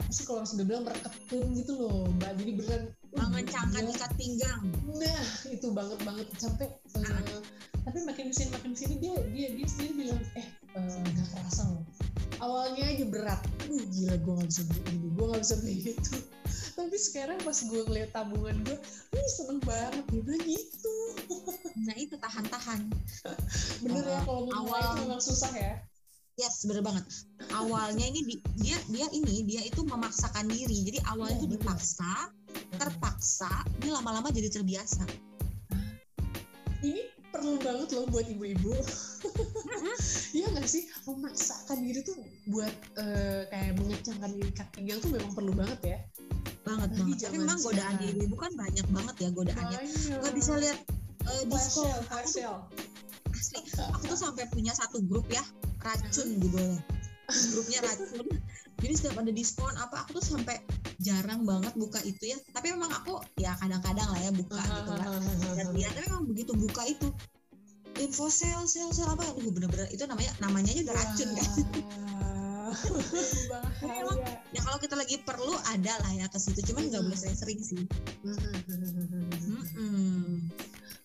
sih 0.09 0.25
kalau 0.25 0.47
sudah 0.47 0.63
bilang 0.63 0.87
merekatkan 0.87 1.43
gitu 1.59 1.73
loh 1.75 2.07
mbak 2.19 2.39
jadi 2.39 2.53
beneran 2.55 2.83
mengencangkan 3.39 3.87
uh, 3.87 3.95
ikat 3.95 4.13
pinggang. 4.19 4.63
Nah 4.91 5.23
itu 5.47 5.71
banget 5.71 5.99
banget. 6.03 6.27
Sampai 6.43 6.67
uh, 6.99 7.39
tapi 7.87 7.99
makin 8.03 8.29
ke 8.29 8.35
sini 8.35 8.51
makin 8.51 8.75
ke 8.75 8.79
sini 8.83 8.95
dia 8.99 9.15
dia 9.31 9.49
dia 9.55 9.67
sendiri 9.71 9.93
bilang 9.95 10.21
eh 10.35 10.47
uh, 10.75 10.99
gak 11.15 11.27
kerasa 11.31 11.63
loh. 11.71 11.87
Awalnya 12.43 12.85
aja 12.99 13.05
berat. 13.07 13.41
Aduh 13.63 13.87
gila 13.95 14.17
gue 14.19 14.33
gak 14.43 14.49
bisa 14.51 14.63
beli 14.67 14.83
ini 14.91 15.09
gue 15.15 15.27
gak 15.31 15.43
bisa 15.47 15.55
beli 15.63 15.75
itu. 15.95 16.17
Tapi 16.79 16.97
sekarang 16.99 17.39
pas 17.47 17.59
gue 17.63 17.81
ngeliat 17.87 18.11
tabungan 18.11 18.57
gue 18.67 18.77
ih 19.15 19.31
seneng 19.31 19.63
banget. 19.63 20.05
Gitu 20.11 20.33
gitu. 20.43 20.97
Nah 21.79 21.95
itu 21.95 22.19
tahan-tahan. 22.19 22.91
Bener 23.87 24.03
uh, 24.03 24.11
ya 24.11 24.21
kalau 24.27 24.51
awal 24.51 24.83
itu 24.83 24.95
memang 25.07 25.23
susah 25.23 25.53
ya. 25.55 25.79
Yes, 26.39 26.63
bener 26.67 26.87
banget. 26.87 27.03
Awalnya 27.51 28.07
ini 28.07 28.23
di, 28.23 28.35
dia 28.63 28.79
dia 28.87 29.07
ini 29.11 29.43
dia 29.43 29.63
itu 29.63 29.83
memaksakan 29.83 30.47
diri. 30.47 30.87
Jadi 30.87 30.99
awalnya 31.11 31.43
itu 31.43 31.51
iya, 31.51 31.55
dipaksa, 31.59 32.31
terpaksa, 32.79 33.51
ini 33.83 33.91
lama-lama 33.91 34.31
jadi 34.31 34.49
terbiasa. 34.49 35.03
Ini 36.81 37.03
perlu 37.35 37.59
banget 37.59 37.89
loh 37.99 38.07
buat 38.09 38.27
ibu-ibu. 38.27 38.73
Iya 40.29 40.45
nggak 40.55 40.69
sih 40.69 40.87
memaksakan 41.09 41.81
diri 41.83 42.05
tuh 42.05 42.15
buat 42.53 42.71
uh, 43.01 43.49
kayak 43.49 43.81
mengecangkan 43.81 44.31
diri 44.37 44.53
kaki 44.53 44.87
tuh 45.01 45.11
memang 45.11 45.33
perlu 45.35 45.53
banget 45.57 45.81
ya. 45.83 45.99
Banget 46.63 46.89
Tapi 46.95 47.01
banget. 47.03 47.27
Tapi 47.27 47.37
memang 47.41 47.59
godaan 47.65 47.97
diri 47.99 48.19
ibu 48.29 48.37
kan 48.37 48.53
banyak 48.55 48.87
banget 48.93 49.17
ya 49.19 49.29
godaannya. 49.33 49.81
Gak 50.23 50.35
bisa 50.37 50.53
lihat 50.61 50.79
uh, 51.27 51.43
diskon. 51.49 51.91
Asli, 52.13 53.59
aku 53.91 54.05
tuh 54.07 54.19
sampai 54.21 54.45
punya 54.53 54.77
satu 54.77 55.01
grup 55.03 55.27
ya 55.33 55.43
racun 55.83 56.29
gitu 56.43 56.59
grupnya 57.29 57.85
racun 57.85 58.27
jadi 58.79 58.95
setiap 58.95 59.19
ada 59.19 59.33
diskon 59.35 59.75
apa 59.75 60.07
aku 60.07 60.23
tuh 60.23 60.39
sampai 60.39 60.63
jarang 61.03 61.43
banget 61.43 61.75
buka 61.75 61.99
itu 62.07 62.31
ya. 62.31 62.39
Tapi 62.55 62.71
memang 62.71 62.95
aku 62.95 63.19
ya 63.35 63.59
kadang-kadang 63.59 64.07
lah 64.07 64.21
ya 64.23 64.31
buka 64.31 64.63
gitu 64.63 64.93
kan. 64.95 65.19
dan 65.59 65.67
dia 65.75 65.91
tapi 65.91 66.07
memang 66.07 66.27
begitu 66.31 66.55
buka 66.55 66.87
itu. 66.87 67.11
Info 67.99 68.31
sale 68.31 68.71
sale 68.71 68.95
sale 68.95 69.19
apa? 69.19 69.27
Itu 69.35 69.51
bener-bener 69.51 69.91
itu 69.91 70.07
namanya 70.07 70.31
namanya 70.39 70.71
aja 70.71 70.83
udah 70.87 70.95
racun 70.95 71.29
kan. 71.35 71.51
Emang, 73.83 74.19
ya. 74.55 74.61
kalau 74.63 74.79
kita 74.79 74.95
lagi 74.95 75.17
perlu 75.27 75.57
ada 75.75 75.99
lah 75.99 76.13
ya 76.15 76.31
ke 76.31 76.39
situ. 76.39 76.63
Cuman 76.71 76.87
nggak 76.87 77.03
boleh 77.03 77.19
sering-sering 77.19 77.59
sih 77.59 77.83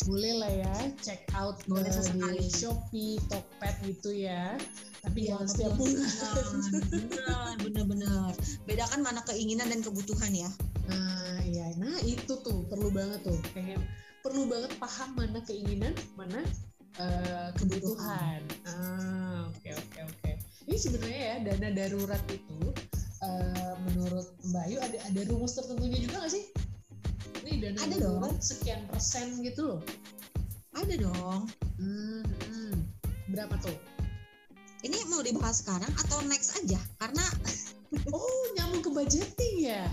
boleh 0.03 0.33
lah 0.35 0.51
ya 0.51 0.75
check 0.99 1.23
out 1.37 1.61
boleh 1.69 1.87
uh, 1.87 2.33
di 2.35 2.49
Shopee, 2.49 3.21
Tokped 3.31 3.75
gitu 3.87 4.11
ya. 4.11 4.57
Tapi 5.03 5.27
ya, 5.27 5.35
jangan 5.35 5.47
setiap 5.51 5.73
bulan. 5.75 7.55
Bener-bener. 7.59 8.31
Bedakan 8.63 9.03
mana 9.03 9.19
keinginan 9.27 9.67
dan 9.67 9.83
kebutuhan 9.83 10.31
ya. 10.31 10.49
Nah, 10.87 11.43
iya. 11.43 11.75
Nah, 11.75 11.99
itu 12.07 12.39
tuh 12.39 12.63
perlu 12.71 12.87
banget 12.91 13.19
tuh. 13.23 13.39
Kayak 13.51 13.83
perlu 14.23 14.47
banget 14.47 14.71
paham 14.79 15.19
mana 15.19 15.43
keinginan, 15.43 15.91
mana 16.15 16.39
uh, 16.99 17.51
kebutuhan. 17.59 18.39
Ah, 18.63 19.51
oke 19.51 19.69
oke 19.75 19.99
oke. 20.07 20.31
Ini 20.63 20.77
sebenarnya 20.79 21.19
ya 21.19 21.35
dana 21.51 21.69
darurat 21.75 22.23
itu 22.31 22.71
uh, 23.19 23.75
menurut 23.91 24.31
Mbak 24.47 24.63
Ayu 24.71 24.77
ada 24.79 24.97
ada 25.03 25.21
rumus 25.27 25.59
tertentunya 25.59 25.99
juga 25.99 26.23
nggak 26.23 26.31
sih? 26.31 26.45
Ini 27.43 27.51
dana 27.59 27.77
ada 27.83 27.95
dong. 27.99 28.39
sekian 28.39 28.87
persen 28.87 29.43
gitu 29.43 29.61
loh. 29.75 29.81
Ada 30.73 30.95
dong. 30.95 31.51
Hmm, 31.77 32.23
hmm. 32.23 32.73
Berapa 33.31 33.55
tuh? 33.59 33.75
Ini 34.83 35.07
mau 35.07 35.23
dibahas 35.23 35.63
sekarang 35.63 35.91
atau 35.95 36.19
next 36.27 36.59
aja? 36.59 36.79
Karena 36.99 37.23
oh 38.15 38.43
nyambung 38.59 38.83
ke 38.83 38.91
budgeting 38.91 39.55
ya. 39.63 39.87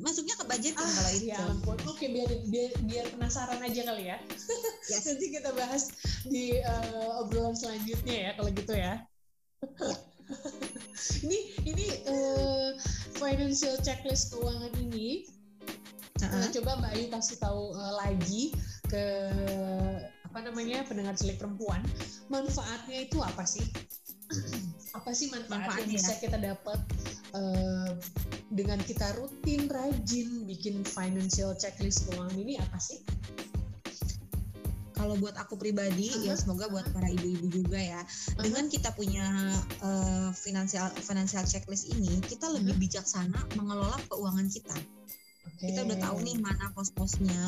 masuknya 0.00 0.32
ke 0.40 0.48
budgeting 0.48 0.80
ah, 0.80 0.94
kalau 0.96 1.12
itu. 1.12 1.28
Ya 1.28 1.38
ampun. 1.44 1.76
Oke, 1.84 2.08
biar 2.08 2.30
biar 2.48 2.72
biar 2.88 3.04
penasaran 3.12 3.60
aja 3.60 3.80
kali 3.84 4.08
ya. 4.08 4.16
Yes. 4.88 5.04
Nanti 5.12 5.26
kita 5.28 5.52
bahas 5.52 5.92
di 6.24 6.56
uh, 6.64 7.20
obrolan 7.20 7.52
selanjutnya 7.52 8.16
ya 8.16 8.30
kalau 8.40 8.48
gitu 8.48 8.72
ya. 8.72 9.04
ya. 9.04 9.96
ini 11.28 11.38
ini 11.68 11.86
uh, 12.08 12.76
financial 13.16 13.76
checklist 13.84 14.32
keuangan 14.32 14.72
ini 14.80 15.28
uh-huh. 16.22 16.50
coba 16.60 16.70
Mbak 16.82 16.92
Ayu 16.96 17.06
kasih 17.12 17.36
tahu 17.38 17.62
uh, 17.74 17.94
lagi 18.02 18.54
ke 18.88 19.04
apa 20.28 20.38
namanya 20.44 20.84
pendengar 20.84 21.16
cilik 21.16 21.40
perempuan 21.40 21.80
manfaatnya 22.28 23.08
itu 23.08 23.18
apa 23.24 23.44
sih 23.48 23.64
apa 24.98 25.10
sih 25.16 25.32
manfaat 25.32 25.84
yang 25.84 25.96
bisa 25.96 26.14
kita 26.20 26.36
dapat 26.36 26.80
uh, 27.32 27.96
dengan 28.52 28.80
kita 28.84 29.16
rutin 29.16 29.68
rajin 29.68 30.44
bikin 30.44 30.84
financial 30.84 31.56
checklist 31.56 32.08
keuangan 32.08 32.36
ini 32.36 32.60
apa 32.60 32.76
sih 32.76 33.00
kalau 34.98 35.14
buat 35.16 35.38
aku 35.38 35.54
pribadi 35.56 36.10
uh-huh. 36.10 36.28
ya 36.28 36.34
semoga 36.34 36.68
buat 36.68 36.84
para 36.92 37.08
ibu-ibu 37.08 37.48
juga 37.64 37.80
ya 37.80 38.00
uh-huh. 38.04 38.42
dengan 38.44 38.68
kita 38.68 38.92
punya 38.92 39.54
uh, 39.80 40.28
financial 40.36 40.92
financial 41.00 41.44
checklist 41.48 41.88
ini 41.94 42.20
kita 42.24 42.52
lebih 42.52 42.76
uh-huh. 42.76 42.82
bijaksana 42.84 43.40
mengelola 43.56 43.96
keuangan 44.12 44.48
kita 44.50 44.76
Okay. 45.58 45.74
Kita 45.74 45.90
udah 45.90 45.98
tahu 45.98 46.16
nih 46.22 46.38
mana 46.38 46.70
pos-posnya 46.70 47.42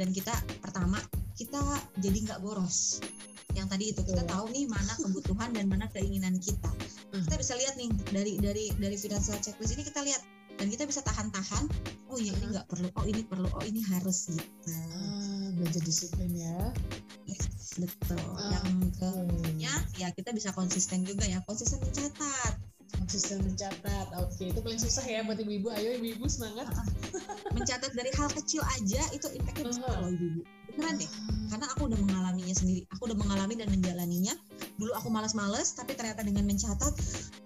dan 0.00 0.08
kita 0.08 0.32
pertama 0.64 0.96
kita 1.36 1.60
jadi 2.00 2.18
nggak 2.24 2.40
boros. 2.40 3.04
Yang 3.52 3.66
tadi 3.68 3.84
itu 3.92 4.00
kita 4.08 4.24
tahu 4.24 4.48
nih 4.56 4.64
mana 4.72 4.96
kebutuhan 4.96 5.52
dan 5.52 5.68
mana 5.68 5.84
keinginan 5.92 6.40
kita. 6.40 6.72
Hmm. 7.12 7.28
Kita 7.28 7.36
bisa 7.36 7.52
lihat 7.60 7.76
nih 7.76 7.92
dari 8.08 8.32
dari 8.40 8.64
dari 8.80 8.96
financial 8.96 9.36
checklist 9.36 9.76
ini 9.76 9.84
kita 9.84 10.00
lihat 10.00 10.24
dan 10.56 10.72
kita 10.72 10.88
bisa 10.88 11.04
tahan-tahan. 11.04 11.68
Oh 12.08 12.16
iya 12.16 12.32
ini 12.40 12.48
hmm. 12.48 12.52
nggak 12.56 12.66
perlu. 12.72 12.88
Oh 12.96 13.04
ini 13.04 13.20
perlu. 13.20 13.48
Oh 13.52 13.64
ini 13.68 13.84
harus 13.84 14.32
gitu. 14.32 14.72
Ah, 14.72 15.52
belajar 15.52 15.84
disiplin 15.84 16.32
ya. 16.32 16.72
Yes, 17.28 17.76
betul. 17.76 18.16
Ah, 18.16 18.64
Yang 18.64 18.96
kemudian 18.96 19.80
ya 20.00 20.08
kita 20.16 20.32
bisa 20.32 20.56
konsisten 20.56 21.04
juga 21.04 21.28
ya. 21.28 21.44
Konsisten 21.44 21.84
mencatat 21.84 22.71
konsisten 23.02 23.42
mencatat 23.42 24.14
oke 24.14 24.44
itu 24.46 24.60
paling 24.62 24.78
susah 24.78 25.02
ya 25.02 25.26
buat 25.26 25.34
ibu-ibu. 25.42 25.74
Ayo 25.74 25.98
ibu-ibu 25.98 26.30
semangat. 26.30 26.70
Mencatat 27.50 27.90
dari 27.98 28.14
hal 28.14 28.30
kecil 28.30 28.62
aja 28.78 29.02
itu 29.10 29.26
impactnya 29.34 29.66
besar 29.66 29.90
uh-huh. 29.90 30.06
loh 30.06 30.10
ibu-ibu. 30.14 30.40
Beneran 30.72 30.94
deh. 31.02 31.10
Karena 31.50 31.66
aku 31.74 31.82
udah 31.90 31.98
mengalaminya 31.98 32.54
sendiri. 32.54 32.86
Aku 32.94 33.10
udah 33.10 33.18
mengalami 33.18 33.58
dan 33.58 33.68
menjalaninya. 33.74 34.34
Dulu 34.78 34.94
aku 34.94 35.10
malas-males 35.10 35.74
tapi 35.74 35.98
ternyata 35.98 36.22
dengan 36.22 36.46
mencatat 36.46 36.94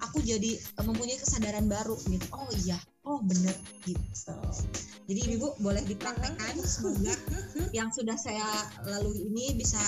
aku 0.04 0.20
jadi 0.20 0.60
eh, 0.60 0.84
mempunyai 0.84 1.16
kesadaran 1.16 1.64
baru 1.66 1.96
gitu. 2.04 2.26
Oh 2.36 2.52
iya 2.68 2.76
oh 3.08 3.24
bener 3.24 3.56
gitu. 3.88 4.36
Jadi 5.08 5.20
ibu 5.32 5.56
boleh 5.64 5.80
dipraktekkan. 5.88 6.60
Semoga 6.60 7.16
yang 7.72 7.88
sudah 7.96 8.20
saya 8.20 8.44
lalui 8.84 9.24
ini 9.24 9.56
bisa 9.56 9.80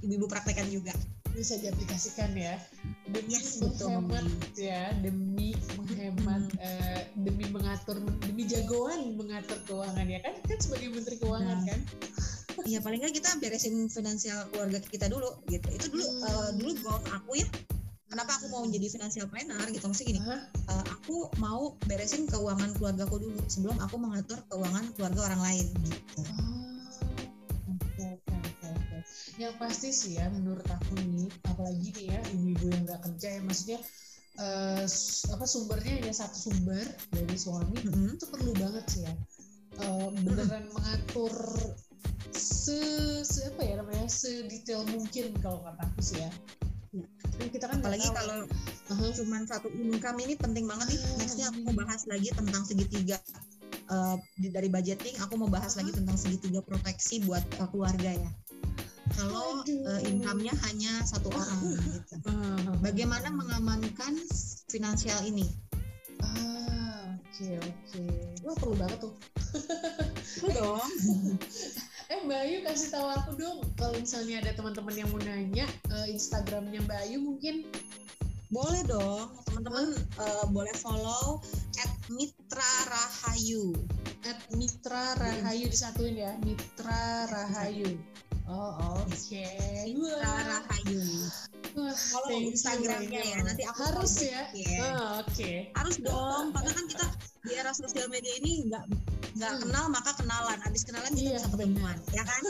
ibu-ibu 0.00 0.24
praktekkan 0.24 0.72
juga 0.72 0.96
bisa 1.32 1.56
diaplikasikan 1.58 2.30
ya 2.36 2.60
demi 3.08 3.36
yes, 3.40 3.60
menghemat 3.60 4.28
ya 4.56 4.92
demi 5.00 5.56
menghemat 5.80 6.44
hmm. 6.52 6.60
uh, 6.60 7.00
demi 7.24 7.44
mengatur 7.48 7.96
demi 8.24 8.44
jagoan 8.44 9.16
mengatur 9.16 9.58
keuangan 9.64 10.06
ya 10.06 10.20
kan 10.20 10.34
kan 10.44 10.58
sebagai 10.60 10.92
menteri 10.92 11.16
keuangan 11.18 11.58
nah. 11.64 11.68
kan 11.68 11.80
Iya 12.68 12.84
paling 12.84 13.00
nggak 13.00 13.16
kita 13.16 13.30
beresin 13.40 13.88
finansial 13.88 14.44
keluarga 14.52 14.76
kita 14.84 15.08
dulu 15.08 15.40
gitu. 15.48 15.66
Itu 15.72 15.86
dulu 15.88 16.04
hmm. 16.04 16.20
uh, 16.28 16.50
dulu 16.60 16.70
goal 16.84 17.00
aku 17.08 17.40
ya. 17.40 17.48
kenapa 18.12 18.36
aku 18.36 18.52
mau 18.52 18.60
menjadi 18.68 18.92
financial 18.92 19.24
planner 19.24 19.64
gitu 19.72 19.88
maksudnya 19.88 20.08
gini 20.12 20.20
uh, 20.68 20.84
aku 20.92 21.32
mau 21.40 21.80
beresin 21.88 22.28
keuangan 22.28 22.76
keluargaku 22.76 23.24
dulu 23.24 23.40
sebelum 23.48 23.80
aku 23.80 23.96
mengatur 23.96 24.36
keuangan 24.52 24.84
keluarga 24.92 25.32
orang 25.32 25.40
lain 25.40 25.66
gitu 25.80 26.20
oh, 26.20 26.61
yang 29.48 29.56
pasti 29.58 29.90
sih 29.90 30.18
ya 30.18 30.30
menurut 30.30 30.64
aku 30.70 30.94
nih 31.02 31.26
apalagi 31.50 31.88
nih 31.98 32.06
ya 32.14 32.20
ibu-ibu 32.30 32.66
yang 32.70 32.82
nggak 32.86 33.00
kerja 33.02 33.28
ya 33.36 33.40
maksudnya 33.42 33.78
uh, 34.38 34.84
apa 35.34 35.44
sumbernya 35.44 35.92
hanya 35.98 36.14
satu 36.14 36.36
sumber 36.50 36.86
dari 37.10 37.36
suami 37.36 37.78
mm 37.82 37.90
-hmm. 37.90 38.10
itu 38.16 38.26
perlu 38.30 38.52
banget 38.54 38.84
sih 38.86 39.02
ya 39.02 39.14
uh, 39.82 40.08
beneran 40.14 40.46
mm 40.46 40.70
-hmm. 40.70 40.74
mengatur 40.78 41.34
se, 42.32 42.78
se 43.26 43.40
apa 43.50 43.62
ya 43.66 43.74
namanya 43.82 44.06
sedetail 44.06 44.86
mungkin 44.88 45.34
kalau 45.42 45.60
kata 45.66 45.82
aku 45.90 46.00
sih 46.00 46.20
ya 46.22 46.30
Nah, 46.92 47.48
kita 47.48 47.64
kan 47.72 47.80
apalagi 47.80 48.04
kalau 48.12 48.44
uh-huh. 48.44 49.10
cuman 49.16 49.48
satu 49.48 49.72
income 49.72 50.20
ini 50.20 50.36
penting 50.36 50.68
banget 50.68 50.92
nih. 50.92 51.00
Uh-huh. 51.00 51.18
Nextnya 51.24 51.46
aku 51.48 51.58
mau 51.64 51.72
bahas 51.72 52.04
lagi 52.04 52.28
tentang 52.36 52.62
segitiga 52.68 53.16
uh, 53.88 54.20
dari 54.36 54.68
budgeting. 54.68 55.16
Aku 55.24 55.40
mau 55.40 55.48
bahas 55.48 55.72
uh-huh. 55.72 55.88
lagi 55.88 55.96
tentang 55.96 56.20
segitiga 56.20 56.60
proteksi 56.60 57.24
buat 57.24 57.40
uh, 57.64 57.68
keluarga 57.72 58.12
ya. 58.12 58.30
Kalau 59.16 59.62
uh, 59.62 60.00
income-nya 60.04 60.54
hanya 60.68 60.92
satu 61.04 61.28
orang 61.32 61.60
gitu. 61.76 62.16
Uh-huh. 62.26 62.76
Bagaimana 62.80 63.28
mengamankan 63.28 64.16
finansial 64.72 65.20
ini? 65.28 65.46
Ah, 66.22 67.16
oke 67.16 67.30
okay, 67.32 67.54
oke. 67.60 67.72
Okay. 67.88 68.10
Wah 68.42 68.56
perlu 68.56 68.74
banget 68.76 68.98
tuh. 69.04 69.14
dong. 70.56 70.80
eh 72.12 72.18
Mbak 72.28 72.40
Ayu 72.44 72.58
kasih 72.60 72.88
tahu 72.92 73.08
aku 73.08 73.30
dong 73.40 73.58
kalau 73.80 73.96
misalnya 73.96 74.44
ada 74.44 74.52
teman-teman 74.52 74.92
yang 74.92 75.08
mau 75.08 75.20
nanya 75.24 75.64
uh, 75.88 76.04
Instagramnya 76.04 76.84
Mbak 76.84 76.98
Ayu 77.08 77.18
mungkin 77.24 77.64
boleh 78.52 78.84
dong 78.84 79.32
teman-teman 79.48 79.96
uh, 80.20 80.44
boleh 80.52 80.76
follow 80.76 81.40
at 81.80 81.92
Mitra 82.12 82.72
Rahayu 82.84 83.72
at 84.28 84.36
Mitra 84.52 85.16
Rahayu 85.16 85.72
disatuin 85.72 86.20
ya 86.20 86.36
Mitra 86.44 87.32
Rahayu 87.32 87.96
oh 88.48 89.02
oke 89.02 89.12
okay. 89.12 89.90
Mitra 89.92 90.32
Rahayu 90.46 91.04
kalau 91.72 92.28
Instagramnya 92.36 93.22
ya 93.24 93.38
nanti 93.40 93.64
aku 93.64 93.80
harus 93.88 94.12
ya, 94.20 94.44
ya. 94.52 94.78
Oh, 94.92 95.24
oke 95.24 95.32
okay. 95.32 95.72
harus 95.72 95.96
dong 96.02 96.52
karena 96.52 96.70
kan 96.74 96.84
kita 96.90 97.06
di 97.42 97.52
era 97.58 97.72
sosial 97.74 98.06
media 98.12 98.32
ini 98.38 98.68
nggak 98.70 98.84
nggak 99.32 99.52
hmm. 99.56 99.62
kenal 99.64 99.84
maka 99.88 100.12
kenalan 100.20 100.58
abis 100.68 100.84
kenalan 100.84 101.12
kita 101.16 101.32
iya, 101.32 101.36
bisa 101.40 101.48
ketemuan 101.48 101.96
ya 102.12 102.22
kan 102.22 102.42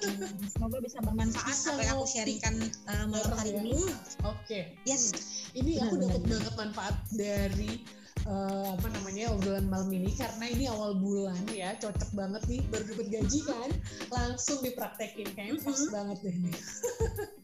semoga 0.54 0.78
bisa 0.78 0.98
bermanfaat 1.02 1.50
bisa 1.50 1.74
apa 1.74 1.82
yang 1.82 1.96
aku 1.98 2.06
sharingkan 2.06 2.54
uh, 2.86 3.04
malam 3.10 3.32
hari 3.34 3.50
ya. 3.52 3.60
ini 3.60 3.74
oke 4.22 4.38
okay. 4.46 4.78
yes 4.86 5.10
ini 5.58 5.82
aku 5.82 5.98
dapat 5.98 6.22
banget 6.30 6.54
manfaat 6.54 6.96
dari 7.10 7.82
uh, 8.26 8.74
apa 8.74 8.88
namanya 8.90 9.30
obrolan 9.36 9.68
malam 9.70 9.90
ini 9.92 10.10
karena 10.16 10.44
ini 10.48 10.64
awal 10.66 10.96
bulan 10.98 11.38
ya 11.52 11.76
cocok 11.78 12.10
banget 12.16 12.42
nih 12.50 12.62
baru 12.72 12.84
dapat 12.90 13.08
gaji 13.12 13.40
kan 13.46 13.70
langsung 14.10 14.58
dipraktekin 14.64 15.28
kayaknya 15.36 15.60
pas 15.62 15.76
mm 15.76 15.84
-hmm. 15.84 15.94
banget 15.94 16.18
deh 16.24 16.36
nih 16.48 16.56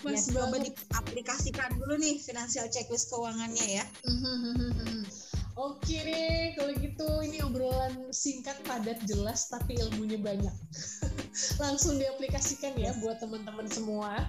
Mas 0.00 0.32
ya, 0.32 0.40
coba 0.40 0.56
diaplikasikan 0.64 1.76
dulu 1.76 2.00
nih 2.00 2.16
finansial 2.16 2.66
checklist 2.72 3.12
keuangannya 3.12 3.80
ya. 3.80 3.84
Oke 5.60 6.00
deh, 6.00 6.56
kalau 6.56 6.72
gitu 6.72 7.08
ini 7.20 7.44
obrolan 7.44 8.08
singkat, 8.16 8.56
padat, 8.64 8.96
jelas, 9.04 9.44
tapi 9.52 9.76
ilmunya 9.76 10.16
banyak. 10.16 10.54
Langsung 11.62 12.00
diaplikasikan 12.00 12.72
ya 12.80 12.96
buat 13.04 13.20
teman-teman 13.20 13.68
semua. 13.68 14.24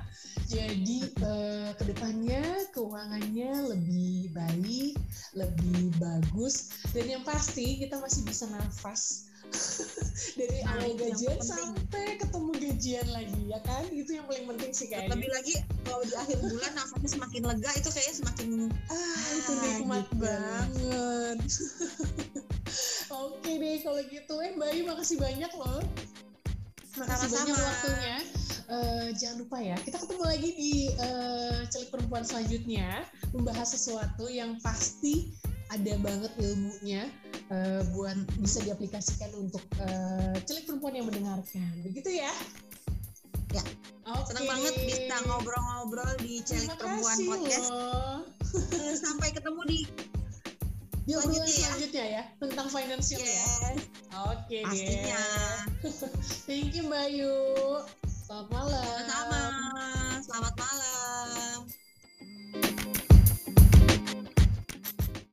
Jadi 0.52 1.08
eh, 1.08 1.72
ke 1.80 1.88
depannya 1.88 2.68
keuangannya 2.76 3.64
lebih 3.64 4.36
baik, 4.36 4.51
lebih 5.32 5.96
bagus, 5.96 6.84
dan 6.92 7.08
yang 7.08 7.24
pasti 7.24 7.80
kita 7.80 8.00
masih 8.04 8.22
bisa 8.28 8.46
nafas. 8.52 9.32
Dari 10.40 10.64
nah, 10.64 10.80
awal 10.80 10.96
gajian 10.96 11.40
sampai 11.44 12.16
ketemu 12.16 12.52
gajian 12.56 13.08
lagi 13.12 13.42
ya 13.52 13.60
kan? 13.68 13.84
Itu 13.92 14.16
yang 14.16 14.26
paling 14.28 14.48
penting 14.48 14.72
sih 14.72 14.88
kayaknya 14.88 15.18
lebih 15.18 15.32
lagi 15.34 15.54
kalau 15.84 16.04
di 16.08 16.16
akhir 16.16 16.38
bulan 16.40 16.72
nafasnya 16.78 17.10
semakin 17.10 17.42
lega 17.48 17.72
itu 17.76 17.90
kayaknya 17.92 18.16
semakin 18.16 18.50
ah 18.88 19.26
itu 19.36 19.52
nikmat 19.60 20.06
gitu. 20.08 20.16
banget. 20.24 21.40
Oke 23.28 23.52
deh 23.60 23.76
kalau 23.84 24.02
gitu. 24.08 24.34
Eh 24.40 24.52
Mbak 24.56 24.68
Ayu 24.72 24.84
makasih 24.88 25.18
banyak 25.20 25.52
loh. 25.58 25.82
Makasih 26.96 27.28
Sama-sama. 27.28 27.36
banyak 27.36 27.58
waktunya 27.60 28.18
uh, 28.72 29.08
jangan 29.14 29.44
lupa 29.44 29.58
ya 29.60 29.76
kita 29.84 30.00
ketemu 30.00 30.24
lagi 30.24 30.50
di 30.56 30.74
uh, 30.98 31.62
celik 31.68 31.92
perempuan 31.92 32.24
selanjutnya 32.24 33.04
membahas 33.36 33.76
sesuatu 33.76 34.32
yang 34.32 34.58
pasti 34.64 35.36
ada 35.72 35.96
banget 36.04 36.32
ilmunya 36.36 37.08
uh, 37.48 37.82
buat 37.96 38.18
bisa 38.44 38.60
diaplikasikan 38.68 39.32
untuk 39.40 39.64
uh, 39.80 40.36
celik 40.44 40.68
perempuan 40.68 41.00
yang 41.00 41.08
mendengarkan. 41.08 41.72
Begitu 41.80 42.20
ya? 42.20 42.32
Ya. 43.56 43.64
Okay. 44.04 44.28
Senang 44.28 44.48
banget 44.52 44.74
bisa 44.84 45.16
ngobrol-ngobrol 45.28 46.12
di 46.20 46.44
celik 46.44 46.76
perempuan 46.76 47.18
podcast. 47.24 47.72
Loh. 47.72 48.20
Sampai 49.08 49.32
ketemu 49.32 49.62
di 49.68 49.80
di 51.02 51.18
selanjutnya, 51.18 51.48
ya. 51.50 51.56
selanjutnya 51.66 52.06
ya 52.06 52.24
tentang 52.38 52.68
financial 52.70 53.22
ya. 53.24 53.32
yes. 53.32 53.48
ya. 53.48 53.72
Oke 53.72 53.80
okay, 54.38 54.62
Pastinya. 54.68 55.24
Thank 56.48 56.76
you 56.76 56.84
Mbak 56.92 57.08
Yu. 57.16 57.36
Selamat 58.32 58.48
malam. 58.48 58.88
Sama-sama. 59.12 59.44
Selamat 60.24 60.56
malam. 60.56 61.60